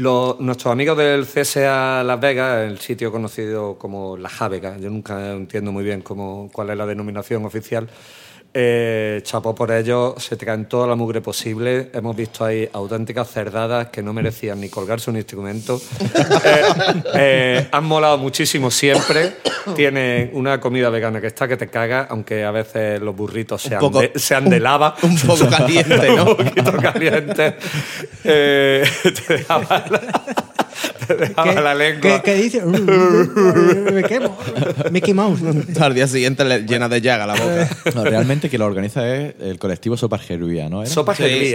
[0.00, 5.32] Los- nuestros amigos del CSA Las Vegas, el sitio conocido como La Javega, yo nunca
[5.32, 7.88] entiendo muy bien cómo, cuál es la denominación oficial,
[8.58, 11.90] eh, chapó por ellos, se traen toda la mugre posible.
[11.92, 15.80] Hemos visto ahí auténticas cerdadas que no merecían ni colgarse un instrumento.
[16.44, 16.62] Eh,
[17.14, 19.32] eh, han molado muchísimo siempre.
[19.74, 23.80] Tienen una comida vegana que está que te caga, aunque a veces los burritos sean,
[23.80, 24.94] poco- de, sean de lava.
[25.02, 26.36] Un poco caliente, un ¿no?
[26.36, 27.56] poquito caliente.
[28.24, 28.84] Eh,
[29.26, 29.44] te
[31.08, 32.00] la, dejaba ¿Qué, la lengua.
[32.00, 32.62] ¿Qué, qué dice?
[32.64, 34.36] Me quemo.
[34.90, 35.40] Mickey Mouse.
[35.80, 37.68] Al día siguiente le llena de llaga la boca.
[37.94, 40.82] No, realmente quien lo organiza es el colectivo Sopa Geruía, ¿no?
[40.82, 40.90] era?
[40.90, 41.54] Sopa Sí,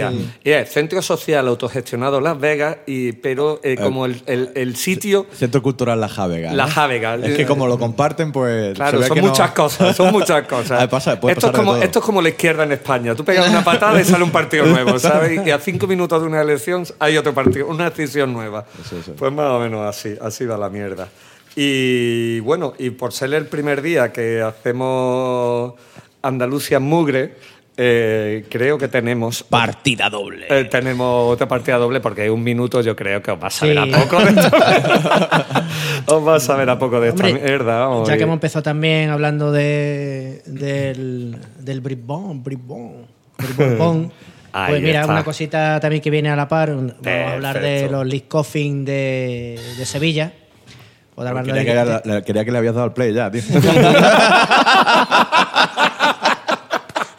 [0.66, 6.00] Centro Social Autogestionado Las Vegas, y, pero eh, como el, el- el sitio, Centro Cultural
[6.00, 6.50] La Javega.
[6.50, 6.56] ¿no?
[6.56, 7.14] La Javega.
[7.16, 8.68] Es que como lo comparten, pues.
[8.70, 10.82] se Claro, ve son que no- muchas cosas, son muchas cosas.
[10.82, 13.14] Ah, pasa- esto, es como, esto es como la izquierda en España.
[13.14, 15.40] Tú pegas una patada y sale un partido nuevo, ¿sabes?
[15.46, 18.64] Y a cinco minutos de una elección hay otro partido, una decisión nueva.
[19.16, 21.08] Pues más o menos así, así va la mierda.
[21.56, 25.74] Y bueno, y por ser el primer día que hacemos
[26.22, 27.34] Andalucía Mugre,
[27.76, 30.46] eh, creo que tenemos Partida doble.
[30.48, 33.78] eh, tenemos otra partida doble porque un minuto yo creo que os va a saber
[33.82, 33.92] Sí.
[33.92, 34.56] a poco de esto.
[36.16, 37.78] os va a saber a poco de esta Hombre, mierda.
[37.80, 43.06] vamos, ya que hemos empezado también hablando de, del, del Bribón, Bribón,
[43.56, 44.12] Bribón,
[44.52, 45.12] Ahí pues mira, está.
[45.12, 48.84] una cosita también que viene a la par, vamos a hablar de los League Coffin
[48.84, 50.32] de, de Sevilla.
[51.14, 53.12] O de hablar Quería de- que, era- le- quería que le habías dado al play
[53.12, 53.42] ya, tío.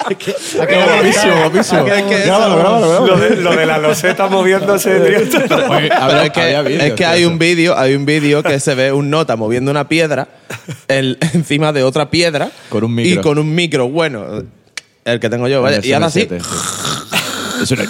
[0.06, 0.16] ¿A
[0.68, 1.82] qué hora guapísimo, guapísimo.
[1.82, 3.08] ¿A qué- Es que Grábalo, eso- grábalo, grábalo.
[3.08, 8.06] Lo de, lo de la loseta moviéndose, es que, es hay un vídeo, hay un
[8.06, 10.28] vídeo que se ve un nota moviendo una piedra
[10.88, 13.22] el- encima de otra piedra Con un micro.
[13.22, 14.44] y con un micro, bueno,
[15.06, 16.48] el que tengo yo, vaya, y ahora sí SM7, sí.
[17.68, 17.86] Suena,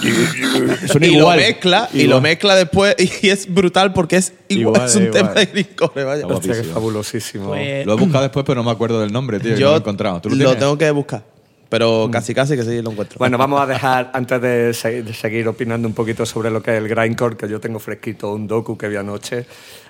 [0.88, 1.38] suena y lo igual.
[1.38, 5.34] mezcla y lo mezcla después y es brutal porque es igual, Igual, es un igual.
[5.34, 6.28] tema de vaya.
[6.28, 6.74] Hostia, guapísimo.
[6.74, 7.48] fabulosísimo.
[7.50, 9.52] Pues- Lo he buscado después, pero no me acuerdo del nombre, tío.
[9.52, 10.22] no Yo lo he encontrado.
[10.22, 11.24] ¿Tú lo, tengo que buscar,
[11.70, 13.18] pero casi casi que sí lo encuentro.
[13.18, 16.72] Bueno, vamos a dejar, antes de, se- de seguir opinando un poquito sobre lo que
[16.72, 19.46] es el grindcore, que yo tengo fresquito un docu que vi anoche,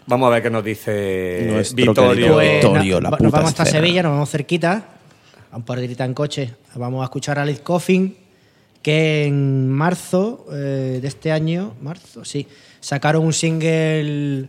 [0.07, 2.33] vamos a ver qué nos dice Nuestro Vittorio.
[2.35, 3.79] Pues, Vittorio, no- la nos puta vamos hasta escena.
[3.81, 4.85] Sevilla, nos vamos cerquita,
[5.51, 6.53] a un par de en coche.
[6.75, 8.15] Vamos a escuchar a Liz Coffin,
[8.83, 12.47] que en marzo eh, de este año, marzo, sí,
[12.79, 14.47] sacaron un single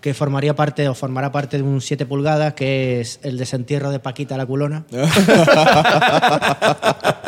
[0.00, 3.98] que formaría parte o formará parte de un 7 pulgadas, que es el desentierro de
[4.00, 4.84] Paquita la culona.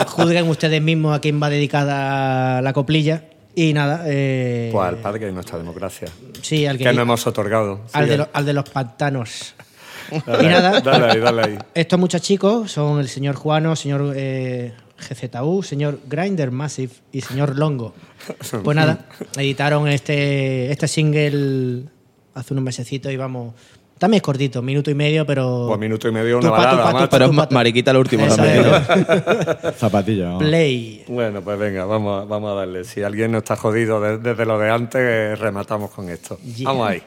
[0.08, 3.24] Juzguen ustedes mismos a quién va dedicada la coplilla.
[3.56, 6.08] Y nada, eh, Pues al padre de nuestra democracia,
[6.42, 7.82] sí, al que, que no hemos otorgado.
[7.92, 8.18] al, de Sigue.
[8.18, 9.54] lo- al de los pantanos.
[10.26, 11.58] Dale, y nada, Dale ahí, dale ahí.
[11.72, 17.94] estos muchachicos son el señor Juano, señor eh, GZU, señor Grinder Massive y señor Longo.
[18.62, 21.84] Pues nada, editaron este, este single
[22.34, 23.54] hace unos mesecitos y vamos.
[23.98, 25.66] También es cortito, minuto y medio, pero.
[25.68, 27.04] Pues minuto y medio, una balada, pa, tú macho.
[27.04, 28.62] pa, pero es mariquita el último también.
[28.62, 29.72] ¿no?
[29.78, 30.24] Zapatilla.
[30.26, 30.42] vamos.
[30.42, 31.04] Play.
[31.06, 32.84] Bueno, pues venga, vamos, a- vamos a darle.
[32.84, 36.38] Si alguien no está jodido de- desde lo de antes, rematamos con esto.
[36.40, 36.68] Yeah.
[36.68, 37.02] Vamos ahí.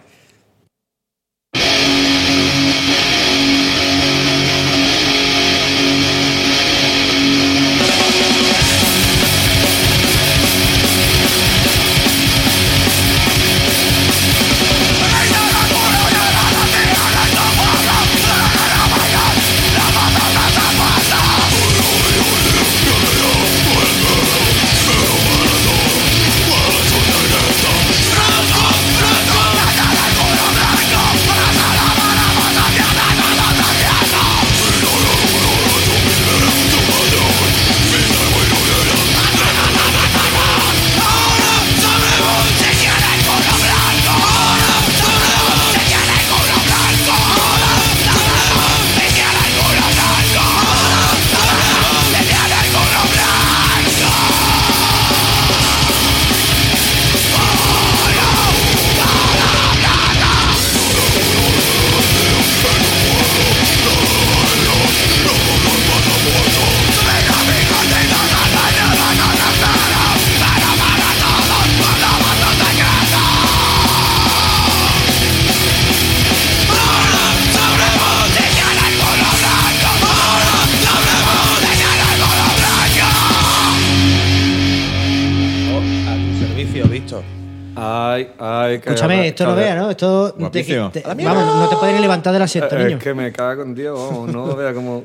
[89.43, 89.89] Esto no que- vea, ¿no?
[89.89, 90.33] Esto.
[90.51, 90.77] te- te-
[91.25, 92.99] vamos, no te puedes ni levantar del asiento, Es niño.
[92.99, 95.03] que me cago en Dios, vamos, no vea como...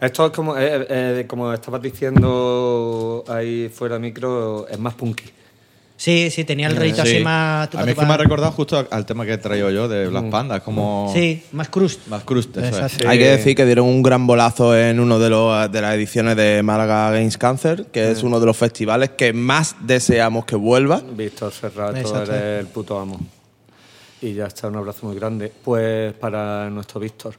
[0.00, 5.24] Esto es como, eh, eh, como estabas diciendo ahí fuera micro, es más punky.
[5.96, 7.14] Sí, sí, tenía el rito Sí.
[7.16, 7.72] así más.
[7.74, 10.08] A mí es que me ha recordado justo al tema que he traído yo de
[10.08, 12.08] Black Panda, es como Sí, más crust.
[12.08, 13.06] más crust, eso es.
[13.06, 16.36] Hay que decir que dieron un gran bolazo en uno de, los, de las ediciones
[16.36, 21.00] de Málaga Games Cancer, que es uno de los festivales que más deseamos que vuelva.
[21.16, 22.28] Víctor Serrato, eres
[22.60, 23.20] el puto amo.
[24.24, 25.52] Y ya está, un abrazo muy grande.
[25.62, 27.34] Pues para nuestro Víctor,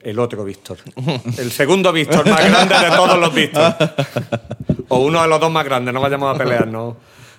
[0.00, 0.78] el otro Víctor.
[1.36, 3.74] El segundo Víctor más grande de todos los Víctor.
[4.86, 6.94] O uno de los dos más grandes, no vayamos a pelearnos.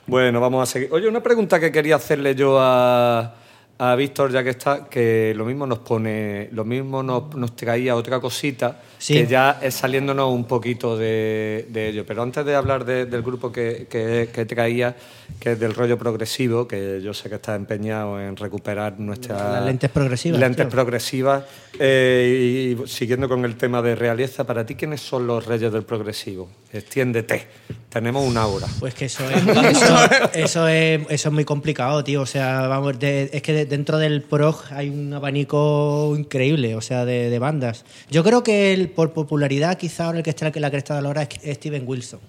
[0.06, 0.89] Bueno, vamos a seguir.
[0.91, 3.36] Oye, una pregunta que quería hacerle yo a,
[3.82, 7.96] a Víctor, ya que está, que lo mismo nos pone, lo mismo nos, nos traía
[7.96, 9.14] otra cosita, Sí.
[9.14, 12.06] que ya es saliéndonos un poquito de, de ello.
[12.06, 14.98] Pero antes de hablar de- del grupo que, que, que traía,
[15.40, 19.66] que es del rollo progresivo, que yo sé que está empeñado en recuperar nuestras Las
[19.66, 20.70] lentes progresivas, lentes claro.
[20.72, 21.46] progresivas.
[21.80, 25.84] eh, y siguiendo con el tema de realeza, para ti, ¿quiénes son los reyes del
[25.84, 26.50] progresivo?
[26.72, 27.48] Extiéndete.
[27.90, 28.68] Tenemos una hora.
[28.80, 29.96] Pues que eso es, eso,
[30.34, 32.22] eso es, eso es muy complicado, tío.
[32.22, 36.82] O sea, vamos, de- es que de- dentro del prog hay un abanico increíble, o
[36.82, 37.86] sea, de, de bandas.
[38.12, 41.02] Yo creo que el, por popularidad, quizá ahora el que está en la cresta de
[41.02, 42.20] la hora es Steven Wilson.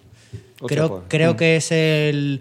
[0.67, 1.03] Creo, pues.
[1.09, 2.41] creo que es el.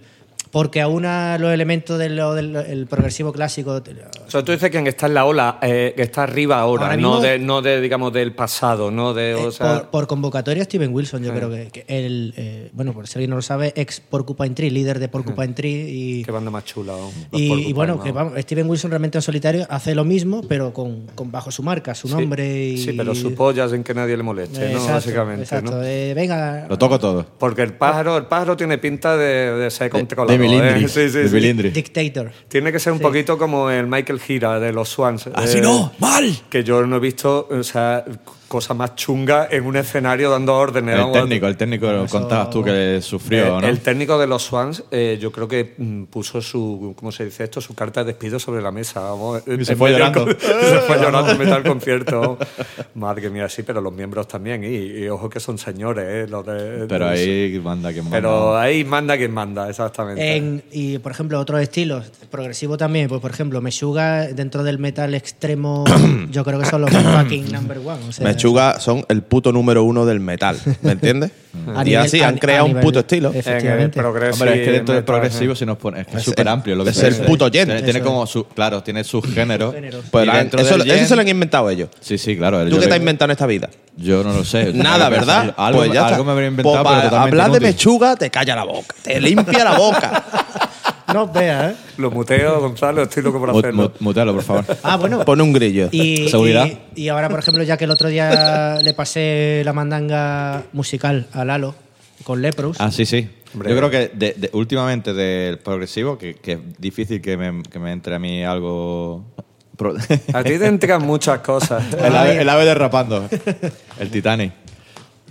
[0.51, 3.81] Porque aúna los elementos de lo- del el progresivo clásico.
[4.27, 6.97] O sea, tú dices que está en la ola, eh, que está arriba ahora, Ahora
[6.97, 9.81] no, mismo- de, no de, digamos, del pasado, no de, o Eh, sea...
[9.81, 12.33] por, por convocatoria, Steven Wilson, yo creo que, que el.
[12.35, 15.87] eh, bueno, por si alguien no lo sabe, ex Porcupine Tree, líder de Porcupine Tree.
[15.89, 16.93] Y, Qué banda más chula.
[17.31, 18.03] Y, y bueno, ¿no?
[18.03, 21.61] que vamos, Steven Wilson realmente en solitario hace lo mismo, pero con, con bajo su
[21.61, 22.77] marca, su Sí, nombre y.
[22.79, 24.79] Sí, pero su polla sin que nadie le moleste, Eh, ¿no?
[24.79, 25.71] exacto, Básicamente, exacto.
[25.73, 25.83] ¿no?
[25.83, 26.65] Eh, venga.
[26.67, 27.23] Lo toco todo.
[27.37, 30.38] Porque el pájaro, el pájaro tiene pinta de, de ser controlado.
[30.39, 30.87] Milindri, ¿eh?
[30.87, 31.35] Sí, sí, de sí.
[31.35, 31.69] Milindri.
[31.69, 32.31] Dictator.
[32.47, 35.29] Tiene que ser un poquito como el Michael Gira de los Swans.
[35.33, 36.37] Así eh, no, mal.
[36.49, 38.03] Que yo no he visto, o sea,
[38.49, 40.99] cosa más chunga en un escenario dando órdenes.
[40.99, 43.67] El técnico, el técnico lo contabas tú que sufrió, Eh, ¿no?
[43.67, 47.45] El técnico de los Swans, eh, yo creo que mm, puso su, ¿cómo se dice
[47.45, 47.61] esto?
[47.61, 48.99] Su carta de despido sobre la mesa.
[49.01, 49.43] vamos.
[49.47, 50.25] Y se fue llorando.
[50.25, 52.37] con- se fue llorando en mitad del concierto.
[52.95, 54.63] Madre mía, sí, pero los miembros también.
[54.63, 56.27] Y, y ojo que son señores, ¿eh?
[56.29, 58.17] Los de- Pero de- ahí manda que manda.
[58.17, 60.35] Pero ahí manda quien manda, exactamente.
[60.35, 65.13] En- y por ejemplo, otros estilos, progresivo también, pues por ejemplo, Meshuga dentro del metal
[65.13, 65.85] extremo,
[66.31, 67.99] yo creo que son los fucking number one.
[68.07, 71.31] o sea, Mechuga son el puto número uno del metal, ¿me entiendes?
[71.75, 73.31] A y nivel- así han a creado un nivel- puto estilo.
[73.33, 73.99] Efectivamente.
[73.99, 76.47] Hombre, es que dentro del progresivo si nos pone, es que es Es súper el-
[76.53, 77.65] amplio lo que es el puto gen.
[77.65, 79.73] Tiene, tiene como su, claro, tiene sus géneros.
[80.11, 80.27] Pues
[80.57, 80.77] eso,
[81.07, 81.89] se lo han inventado ellos.
[81.99, 82.63] Sí, sí, claro.
[82.65, 83.69] ¿Tú yo qué te has inventado en esta vida?
[83.97, 84.71] Yo no lo sé.
[84.73, 85.53] Nada, ¿verdad?
[85.57, 88.55] Algo, pues ya algo me habría inventado, Pues para totalmente hablar de mechuga, te calla
[88.55, 88.95] la boca.
[89.03, 90.23] Te limpia la boca.
[91.13, 91.75] No veas, ¿eh?
[91.97, 93.83] Lo muteo, Gonzalo, estoy loco por hacerlo.
[93.83, 94.65] mu- Mutealo, por favor.
[94.83, 95.23] Ah, bueno.
[95.25, 95.89] Pone un grillo.
[95.91, 96.67] Y, Seguridad.
[96.95, 101.27] y- y ahora, por ejemplo, ya que el otro día le pasé la mandanga musical
[101.33, 101.75] a Lalo
[102.23, 102.77] con Leprous.
[102.79, 103.27] Ah, sí, sí.
[103.53, 103.69] Hombre.
[103.71, 107.79] Yo creo que de- de- últimamente del progresivo, que, que es difícil que me, que
[107.79, 109.25] me entre a mí algo...
[110.33, 111.81] A ti te entregan muchas cosas.
[112.03, 113.29] el, ave, el ave derrapando.
[113.97, 114.51] El Titanic.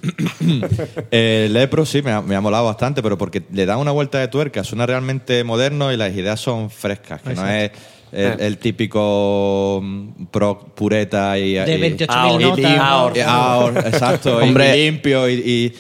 [1.11, 4.19] el Lepro sí me ha, me ha molado bastante, pero porque le da una vuelta
[4.19, 7.71] de tuerca, suena realmente moderno y las ideas son frescas, que no es
[8.13, 12.65] el, el típico mm, pro pureta y, de y- 28.000 Ah, y notas.
[12.65, 14.77] lim- ah, exacto, y- Hombre.
[14.79, 15.75] y limpio y, y-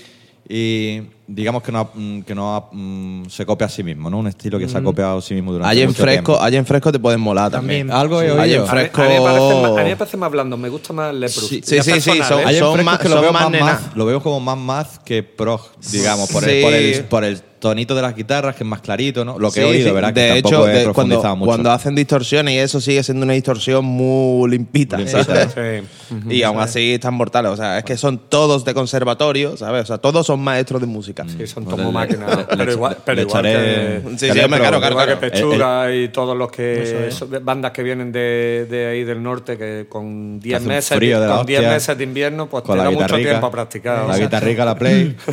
[0.55, 4.19] y digamos que no, mm, que no mm, se copia a sí mismo, ¿no?
[4.19, 6.43] Un estilo que se ha copiado a sí mismo durante Allí en mucho fresco, tiempo.
[6.43, 7.87] allí en fresco te pueden molar también.
[7.89, 8.01] También.
[8.01, 8.63] Algo he Allí en oído.
[8.63, 9.03] A mí, fresco.
[9.03, 11.47] a mí me parece más, a mí me parece más blando, me gusta más Leprous.
[11.49, 12.43] Sí, sí, sí, sí, personal, son- ¿eh?
[12.53, 15.03] En son frescos más- que lo son veo más más, lo veo como más math
[15.05, 15.61] que prog,
[15.93, 16.51] digamos, por, Sí.
[16.51, 19.39] el, por, el, por el tonito de las guitarras, que es más clarito, ¿no?
[19.39, 19.95] Lo que he Sí, oído, sí.
[19.95, 20.13] ¿verdad?
[20.13, 21.47] De que hecho, he de- cuando, mucho.
[21.47, 24.97] cuando hacen distorsiones y eso sigue siendo una distorsión muy limpita.
[24.97, 25.25] Limpita.
[25.25, 25.55] ¿sabes?
[25.55, 26.17] Sí.
[26.31, 27.51] Y aún así están mortales.
[27.53, 29.83] O sea, es que son todos de conservatorio, ¿sabes?
[29.83, 31.25] O sea, todos son maestros de música.
[31.29, 32.47] Sí, son Pues como le- máquinas.
[32.57, 35.21] pero igual, pero igual que, Sí, sí, claro, claro, igual que claro.
[35.21, 37.09] Pechuga y todos los que
[37.43, 41.01] bandas que vienen de, de ahí del norte que con 10 hace un meses, con
[41.01, 41.19] 10
[41.61, 41.61] hostia.
[41.71, 44.07] meses de invierno pues con te la da mucho tiempo a practicar.
[44.07, 45.17] La guitarrica, la play.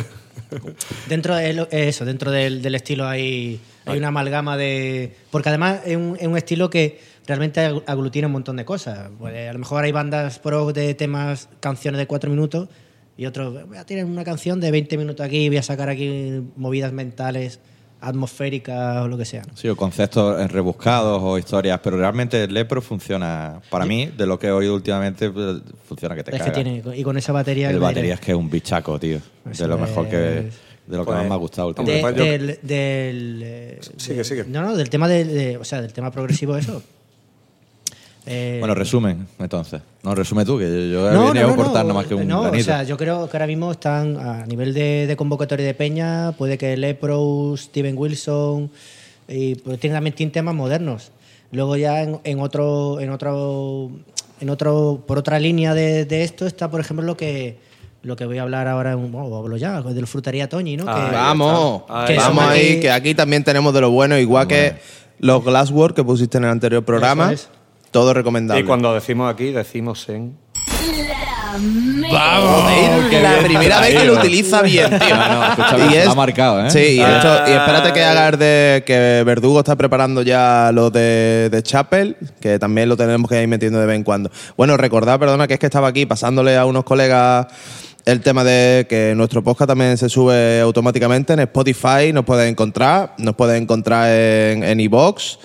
[1.08, 5.14] Dentro de lo- eso, dentro del, del estilo hay, hay una amalgama de.
[5.30, 9.10] Porque además es un, es un estilo que realmente ag- aglutina un montón de cosas.
[9.18, 12.68] Pues, a lo mejor hay bandas pro de temas, canciones de cuatro minutos,
[13.16, 16.42] y otros, voy a tirar una canción de 20 minutos aquí, voy a sacar aquí
[16.56, 17.60] movidas mentales,
[18.00, 19.42] atmosféricas o lo que sea.
[19.42, 19.56] ¿no?
[19.56, 24.26] Sí, o conceptos eh, rebuscados o historias, pero realmente el Lepro funciona, para mí, de
[24.26, 27.32] lo que he oído últimamente, pues, funciona que te Es que tiene, y con esa
[27.32, 27.70] batería.
[27.70, 29.18] El batería es que es un bichaco, tío.
[29.50, 30.16] Eso de lo mejor que,
[30.86, 32.00] De lo que Pues, más me ha gustado últimamente.
[32.22, 34.44] De- pues del, del, eh, Sigue, de- sigue.
[34.46, 36.80] No, no, del tema del, de- o sea, del tema progresivo eso.
[38.26, 39.80] Eh, Bueno, resumen, entonces.
[40.02, 41.94] No, resume tú, que yo, yo he no, venido no, a no, aportar no, nada
[41.94, 42.60] más que un no, granito.
[42.62, 46.32] o sea, yo creo que ahora mismo están a nivel de, de convocatoria de peña,
[46.32, 48.70] puede que Lepros, Steven Wilson,
[49.28, 51.12] y pues tienen también tienen temas modernos.
[51.52, 53.90] Luego ya en, en otro, en otro,
[54.40, 57.64] en otro, por otra línea de, de esto está, por ejemplo, lo que
[58.02, 60.84] lo que voy a hablar ahora, en- bueno, hablo ya, de la frutería Toñi, ¿no?
[60.84, 64.46] Que- Ahí Vamos, Que vamos ahí, aquí- que aquí también tenemos de lo bueno, igual
[64.46, 64.74] que
[65.18, 67.32] los Glasswork que pusiste en el anterior programa.
[67.32, 67.48] Eso
[67.96, 68.60] Todo recomendable.
[68.62, 70.36] Y cuando decimos aquí, decimos en.
[72.10, 75.16] Joder, la primera vez que lo utiliza bien, tío.
[75.16, 76.70] No, no, escúchame, se lo ha marcado, ¿eh?
[76.70, 81.48] Sí, y, esto- y espérate que hagas de que Verdugo está preparando ya lo de,
[81.50, 84.30] de Chapel, que también lo tenemos que ir metiendo de vez en cuando.
[84.58, 87.46] Bueno, recordad, perdona, que es que estaba aquí pasándole a unos colegas
[88.04, 93.14] el tema de que nuestro podcast también se sube automáticamente en Spotify, nos puedes encontrar,
[93.16, 95.38] nos puedes encontrar en en iVoox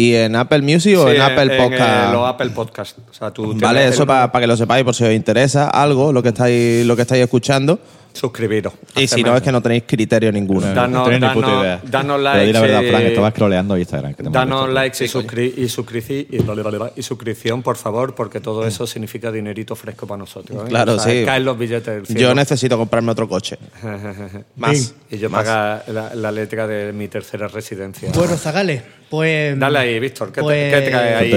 [0.00, 2.12] y en Apple Music o Sí, en Apple eh, Podcast.
[2.12, 2.98] los Apple Podcast.
[3.10, 5.68] O sea, tú tienes Vale, eso el- para que lo sepáis por si os interesa
[5.68, 7.78] algo, lo que estáis, lo que estáis escuchando.
[8.12, 8.72] Suscribiros.
[8.96, 10.66] Y si no, es que no tenéis criterio ninguno.
[10.66, 11.80] No, Danos- no tienes ni puta danos- idea.
[11.84, 14.14] danos Pero di la verdad, y- Frank, estaba scrolleando Instagram.
[14.14, 19.74] que te Danos likes y, suscri- y, suscripción, por favor, porque todo eso significa dinerito
[19.76, 20.64] fresco para nosotros.
[20.64, 20.68] ¿eh?
[20.68, 21.24] Claro, O sea, sí.
[21.24, 22.20] Caen los billetes del cielo.
[22.20, 23.58] Yo necesito comprarme otro coche.
[24.56, 24.94] Más.
[25.10, 25.44] Y yo Más.
[25.44, 28.10] pagar la, la letra de mi tercera residencia.
[28.14, 29.58] Bueno, Zagales, pues.
[29.58, 31.32] Dale ahí, Víctor, ¿qué te- pues, qué trae ahí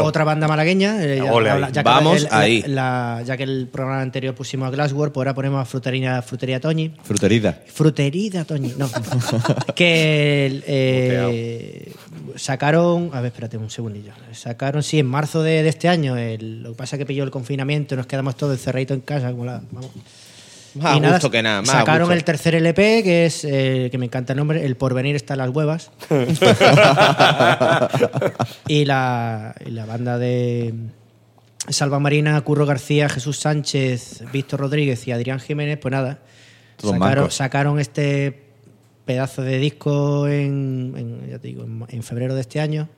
[0.00, 1.02] otra, banda malagueña.
[1.04, 2.62] eh, ya, ya Vamos el- ahí.
[2.66, 5.64] la- ya que el programa anterior pusimos a Glasswork, pues ahora ponemos a
[6.22, 6.92] Frutería, Frutería Toñi.
[7.02, 7.58] Fruterida.
[7.66, 8.88] Fruterida Toñi, no.
[9.74, 11.92] que eh,
[12.36, 13.10] sacaron.
[13.12, 14.12] A ver, espérate un segundillo.
[14.32, 16.16] Sacaron, sí, en marzo de, de este año.
[16.16, 19.00] el- lo que pasa es que pilló el confinamiento y nos quedamos todos encerraditos en
[19.02, 19.30] casa.
[19.30, 19.90] Como la, vamos.
[20.74, 21.62] Más Y nada, gusto que nada.
[21.62, 22.14] Más sacaron gusto.
[22.14, 25.38] el tercer LP, que es, eh, que me encanta el nombre, El Porvenir está en
[25.38, 25.90] las huevas.
[28.68, 30.72] y, la, y la banda de
[31.68, 36.20] Salva Marina, Curro García, Jesús Sánchez, Víctor Rodríguez y Adrián Jiménez, pues nada,
[37.30, 38.50] sacaron, este
[39.04, 42.88] pedazo de disco en, en, ya te digo, en, en febrero de este año.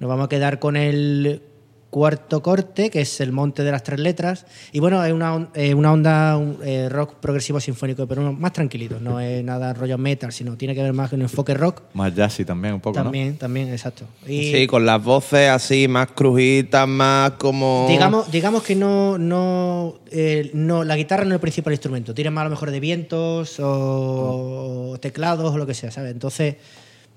[0.00, 1.42] Nos vamos a quedar con el
[1.90, 4.46] cuarto corte, que es El Monte de las Tres Letras.
[4.72, 8.52] Y bueno, es una, eh, una onda un, eh, rock progresivo sinfónico, pero uno más
[8.52, 8.98] tranquilito.
[9.00, 11.82] No es nada rollo metal, sino tiene que ver más con un enfoque rock.
[11.94, 14.04] Más jazzy también, un poco, También, también, exacto.
[14.26, 17.86] Y Sí, con las voces así, más crujitas, más como.
[17.88, 22.14] digamos, digamos que no, no, eh, no, la guitarra no es el principal instrumento.
[22.14, 26.12] Tiene más a lo mejor de vientos o teclados o lo que sea, ¿sabes?
[26.12, 26.56] Entonces,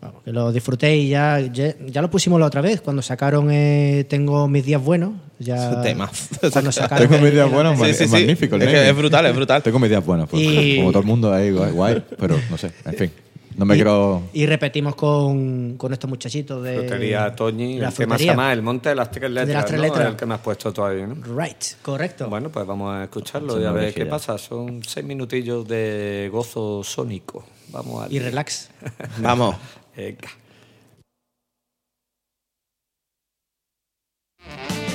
[0.03, 1.09] vamos, que lo disfrutéis.
[1.09, 5.13] Ya, ya, ya lo pusimos la otra vez, cuando sacaron eh, Tengo mis días buenos.
[5.39, 6.09] Ya, tema.
[6.39, 6.71] Cuando ¿no?
[6.71, 8.55] sacaron Tengo mis días buenos, Sí, es sí, magnífico.
[8.57, 8.89] Es que naming.
[8.89, 9.63] es brutal, es brutal.
[9.63, 12.57] Tengo mis días buenos, pues, Y- como todo el mundo ahí, guay, guay, pero no
[12.57, 13.11] sé, en fin.
[13.55, 14.23] No me quiero...
[14.33, 16.75] Y repetimos con, con estos muchachitos de.
[16.79, 19.53] Frutería Toñi, la el que más llama El Monte de las Tres Letras.
[19.53, 19.83] las Tres ¿no?
[19.87, 20.07] Letras.
[20.07, 21.15] El que me has puesto ahí, ¿no?
[21.39, 22.29] Right, correcto.
[22.29, 24.39] Bueno, pues vamos a escucharlo y a ver qué pasa.
[24.39, 27.45] Son seis minutillos de gozo sónico.
[27.69, 28.69] Vamos a y relax.
[29.19, 29.55] Vamos.
[29.95, 30.29] Venga.
[34.45, 34.92] Thank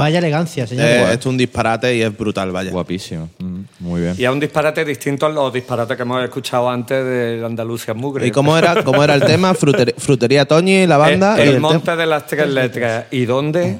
[0.00, 0.84] Vaya, elegancia, señor.
[0.86, 2.70] eh, esto es un disparate y es brutal, vaya.
[2.70, 3.28] Guapísimo.
[3.38, 4.14] Mm, muy bien.
[4.18, 8.26] Y es un disparate distinto a los disparates que hemos escuchado antes de Andalucía Mugre.
[8.26, 9.54] ¿Y cómo era, cómo era el tema?
[9.54, 13.04] Fruter- frutería Toñi, la banda el, y el monte de las tres letras.
[13.10, 13.78] ¿Y dónde?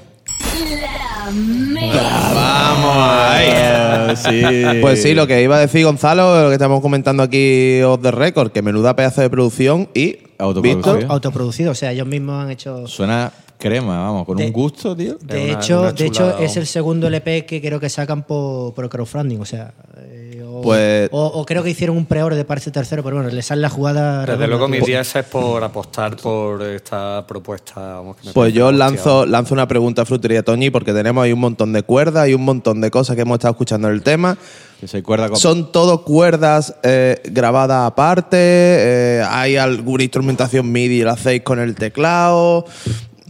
[0.81, 2.33] La mesa.
[2.35, 4.17] Vamos ahí.
[4.17, 4.81] sí.
[4.81, 8.11] Pues sí, lo que iba a decir Gonzalo, lo que estamos comentando aquí off the
[8.11, 11.13] record, que menuda pedazo de producción y Autoproducido.
[11.13, 12.87] Autoproducido, o sea, ellos mismos han hecho.
[12.87, 13.31] Suena
[13.61, 15.17] crema, vamos, con De- un gusto, tío.
[15.21, 18.75] De una- hecho, una de hecho es el segundo LP que creo que sacan por,
[18.75, 22.45] por crowdfunding, o sea, eh, o Pues- o, o creo que hicieron un pre-ore de
[22.45, 24.21] parche tercero, pero bueno, le sale la jugada.
[24.21, 24.81] Desde redonda, luego tío.
[24.81, 27.81] mi 10 es por apostar por esta propuesta.
[27.81, 31.33] vamos, que me Pues yo lanzo, lanzo una pregunta a Frutería Toñi porque tenemos ahí
[31.33, 34.03] un montón de cuerdas y un montón de cosas que hemos estado escuchando en el
[34.03, 34.37] tema.
[34.81, 35.37] Que cuerda.
[35.37, 38.39] ¿Son todo cuerdas eh, grabadas aparte?
[38.39, 42.65] Eh, ¿Hay alguna instrumentación MIDI lo hacéis con el teclado?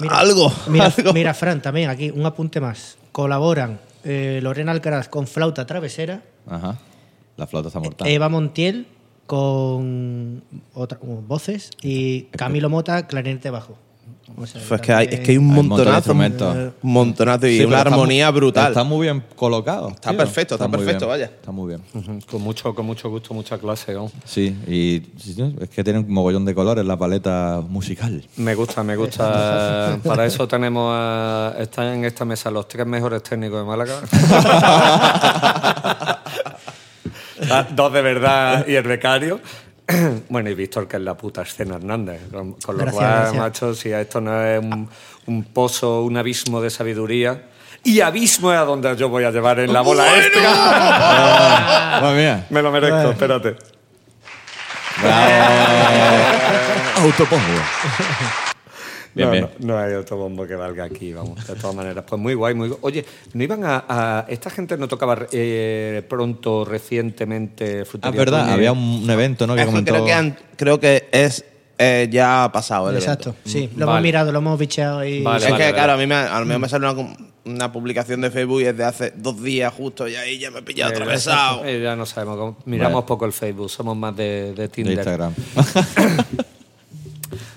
[0.01, 0.52] Mira, algo.
[0.68, 1.12] Mira, algo.
[1.12, 2.98] mira, Fran, también aquí un apunte más.
[3.12, 6.78] Colaboran eh, Lorena Alcaraz con flauta travesera, Ajá.
[7.36, 8.09] La flauta está mortal.
[8.09, 8.86] Eva Montiel
[9.27, 10.43] con
[10.74, 13.78] otra, con voces y Camilo Mota clarinete bajo.
[14.36, 15.97] O sea, Pues es, que hay, es que hay un Hay un montón de montonazo.
[15.98, 16.57] instrumentos.
[16.82, 18.69] Un montonazo y Sí, una armonía muy- brutal.
[18.69, 19.89] Está muy bien colocado.
[19.90, 20.19] Está tío.
[20.19, 21.09] perfecto, está perfecto, bien.
[21.09, 21.24] vaya.
[21.27, 21.82] Está muy bien.
[22.31, 23.93] Con mucho, con mucho gusto, mucha clase.
[23.94, 24.11] ¿no?
[24.24, 25.02] Sí, y
[25.61, 28.23] es que tiene un mogollón de colores la paleta musical.
[28.36, 29.98] Me gusta, me gusta.
[30.05, 33.94] Para eso tenemos a, están en esta mesa los tres mejores técnicos de Málaga.
[37.51, 39.40] Ah, Dos de verdad y el becario.
[40.29, 42.21] Bueno, y Víctor, que es la puta escena Hernández.
[42.31, 43.43] Con, con lo Gracias, cual, gracias.
[43.43, 44.89] macho, si esto no es un,
[45.27, 47.47] un pozo, un abismo de sabiduría.
[47.83, 50.43] Y abismo es a donde yo voy a llevar en la bola extra.
[52.03, 52.47] Madre mía.
[52.51, 53.57] Me lo merezco, espérate.
[57.03, 57.43] Autopongo.
[59.15, 59.49] Bien, no, bien.
[59.61, 62.05] No, no hay otro bombo que valga aquí, vamos, de todas maneras.
[62.07, 62.78] Pues muy guay, muy guay.
[62.82, 63.05] Oye,
[63.35, 69.09] ¿no iban a, a- Esta gente no tocaba eh, pronto, recientemente, Ah, verdad, había un,
[69.11, 69.57] evento, ¿no?
[69.57, 69.93] Que comentó...
[69.93, 71.45] creo, que han- creo que es
[71.82, 73.49] eh, ya ha pasado el Exacto, evento.
[73.49, 73.97] sí, lo Vale.
[73.99, 75.74] hemos mirado, lo hemos bicheado y Vale, es vale, que, vale.
[75.74, 77.16] claro, a mí me, a mí me sale una,
[77.47, 80.59] una publicación de Facebook y es de hace dos días justo y ahí ya me
[80.59, 81.65] he pillado Eh, atravesado.
[81.65, 83.07] eh, ya no sabemos, cómo- miramos Vale.
[83.09, 84.93] poco el Facebook, somos más de, de de Tinder.
[84.95, 85.32] Instagram.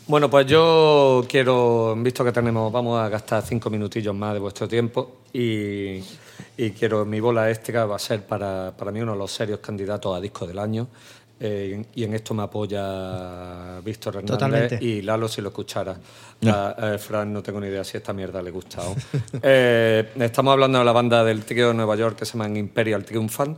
[0.05, 4.67] Bueno, pues yo quiero, visto que tenemos, vamos a gastar cinco minutillos más de vuestro
[4.67, 6.03] tiempo y,
[6.57, 9.59] y quiero, mi bola extra va a ser para, para mí uno de los serios
[9.59, 10.87] candidatos a disco del año.
[11.39, 14.79] eh, y en esto me apoya Víctor Hernández Totalmente.
[14.81, 15.97] y Lalo si lo escuchara.
[16.45, 18.81] A, a Fran no tengo ni idea si esta mierda le gusta.
[18.81, 18.95] ¿o?
[19.41, 23.05] Eh, estamos hablando de la banda del trío de Nueva York que se llama Imperial
[23.05, 23.57] Triumphant.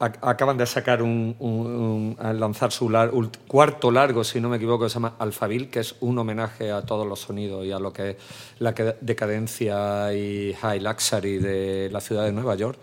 [0.00, 3.10] Eh, ac- acaban de sacar un, un- un- a lanzar su lar-
[3.46, 6.82] cuarto largo, si no me equivoco, que se llama Alphaville, que es un homenaje a
[6.82, 8.16] todos los sonidos y a lo que es
[8.58, 12.78] la decadencia y high luxury de la ciudad de Nueva York.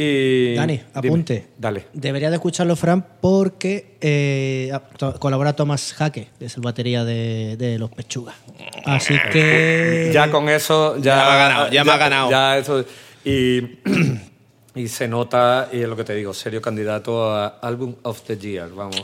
[0.00, 1.46] Y, Dani, dime, apunte.
[1.58, 1.86] dale.
[1.92, 7.04] Debería de escucharlo, Fran, porque eh, a- to- colabora Tomás Jaque, que es el batería
[7.04, 8.36] de, de Los Pechugas.
[8.84, 10.12] Así que...
[10.14, 12.30] Ya con eso, ya, Ya me ha ganado, ya me ha ganado.
[12.30, 12.84] ya eso-
[13.24, 13.60] y,
[14.78, 18.36] y se nota, y es lo que te digo, serio candidato a Album of the
[18.38, 19.02] Year, vamos.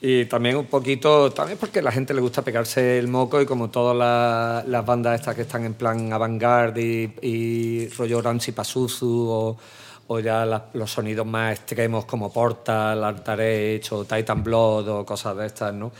[0.00, 3.46] Y también un poquito, también porque a la gente le gusta pegarse el moco y
[3.46, 6.82] como todas las, bandas estas que están en plan avant-garde
[7.22, 8.52] y, y rollo Ramsey
[10.08, 15.06] o, ya la- los sonidos más extremos como Portal, Altar Age o Titan Blood o
[15.06, 15.90] cosas de estas, ¿no?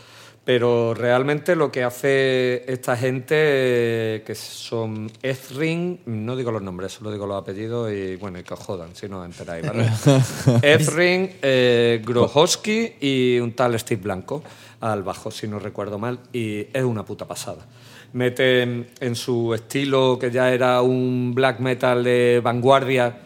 [0.45, 7.11] Pero realmente lo que hace esta gente, que son Ethring, no digo los nombres, solo
[7.11, 9.89] digo los apellidos y bueno, y que os jodan, si no os enteráis, ¿vale?
[10.61, 14.43] Ethring, eh, Grohowski y un tal Steve Blanco
[14.81, 17.65] al bajo, si no recuerdo mal, y es una puta pasada.
[18.13, 23.17] Meten en su estilo, que ya era un black metal de vanguardia,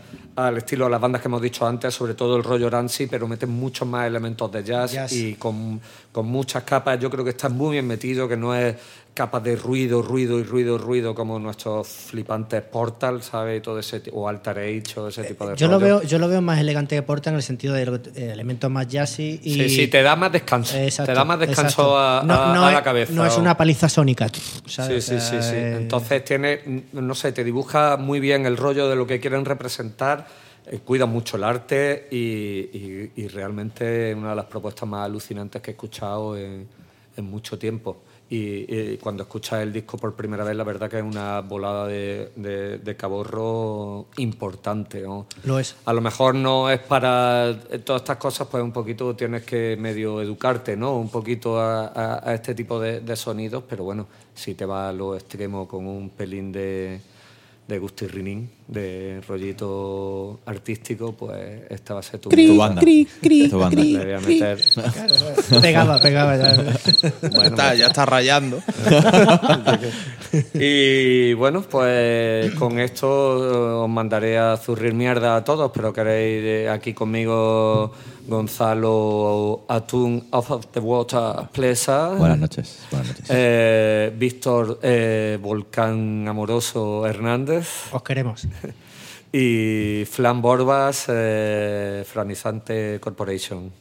[0.47, 3.27] al estilo de las bandas que hemos dicho antes, sobre todo el rollo Rancy, pero
[3.27, 5.11] meten muchos más elementos de jazz, Jazz.
[5.11, 5.81] y con,
[6.11, 6.99] con muchas capas.
[6.99, 8.75] Yo creo que está muy bien metido, que no es
[9.13, 13.61] capas de ruido, ruido y ruido, ruido, como nuestros flipantes Portal, ¿sabes?
[13.61, 15.85] Todo ese o Alter Age o ese tipo de Yo lo, rollo.
[15.99, 18.71] veo, yo lo veo más elegante que Porta en el sentido de lo eh, elementos
[18.71, 19.53] más jazzy y...
[19.55, 20.77] Sí, sí, te da más descanso.
[20.77, 23.11] Exacto, te da más descanso a, No- a- no a es- la cabeza.
[23.13, 24.29] No es o- una paliza sónica.
[24.29, 25.03] Sí, ¿sabes?
[25.03, 25.55] sí, sí, sea, sí.
[25.55, 29.43] eh, Entonces tiene, no sé, te dibuja muy bien el rollo de lo que quieren
[29.43, 30.48] representar, eh,
[30.85, 35.61] cuida mucho el arte y, y- y realmente es una de las propuestas más alucinantes
[35.61, 36.67] que he escuchado en,
[37.17, 37.97] en mucho tiempo.
[38.31, 41.87] Y, y cuando escuchas el disco por primera vez, la verdad que es una volada
[41.87, 45.01] de, de- de caborro importante.
[45.01, 45.25] ¿no?
[45.45, 45.75] Lo es.
[45.85, 49.75] A lo mejor no es para eh, todas estas cosas, pues un poquito tienes que
[49.79, 50.95] medio educarte, ¿no?
[50.97, 54.05] Un poquito a, a- a este tipo de, de sonidos, pero bueno,
[54.35, 57.01] si te vas a lo extremo con un pelín de,
[57.69, 62.81] de gustirrinín, de rollito artístico, pues esta va a ser tu, Tu banda.
[63.21, 63.83] Tu banda.
[63.83, 64.57] Le voy a meter.
[65.61, 66.55] Pegaba, pegaba ya.
[67.21, 68.59] Ya está, ya está rayando.
[70.53, 76.69] Y bueno, pues con esto os mandaré a zurrir mierda a todos, pero queréis eh,
[76.69, 77.91] aquí conmigo
[78.29, 82.09] Gonzalo Atún Off of the Water Plesa.
[82.15, 82.79] Buenas noches.
[82.91, 83.25] Buenas noches.
[83.29, 87.91] Eh, Víctor eh, Volcán Amoroso Hernández.
[87.91, 88.47] Os queremos.
[89.31, 93.71] Y Flan Borbas, eh, Franizante Corporation.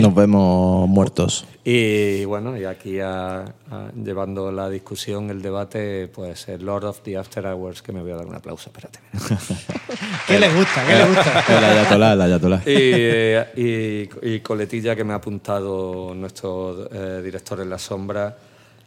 [0.00, 1.46] Nos vemos muertos.
[1.64, 7.00] Y bueno, y aquí a- a- llevando la discusión, el debate, pues el Lord of
[7.02, 8.98] the After Hours, que me voy a dar un aplauso, espérate.
[10.26, 10.84] ¿Qué le gusta?
[10.86, 11.44] ¿Qué le gusta?
[11.58, 12.56] El ayatolá, el ayatolá.
[12.66, 18.36] Y, eh, y- y coletilla que me ha apuntado nuestro eh, director en la sombra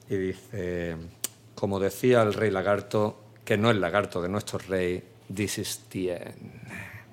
[0.09, 0.95] y dice,
[1.55, 5.01] como decía el rey lagarto, que no es lagarto de nuestro rey,
[5.33, 6.51] this is the end.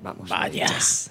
[0.02, 0.28] Vamos.
[0.28, 0.64] Vaya.
[0.66, 1.10] muchachos.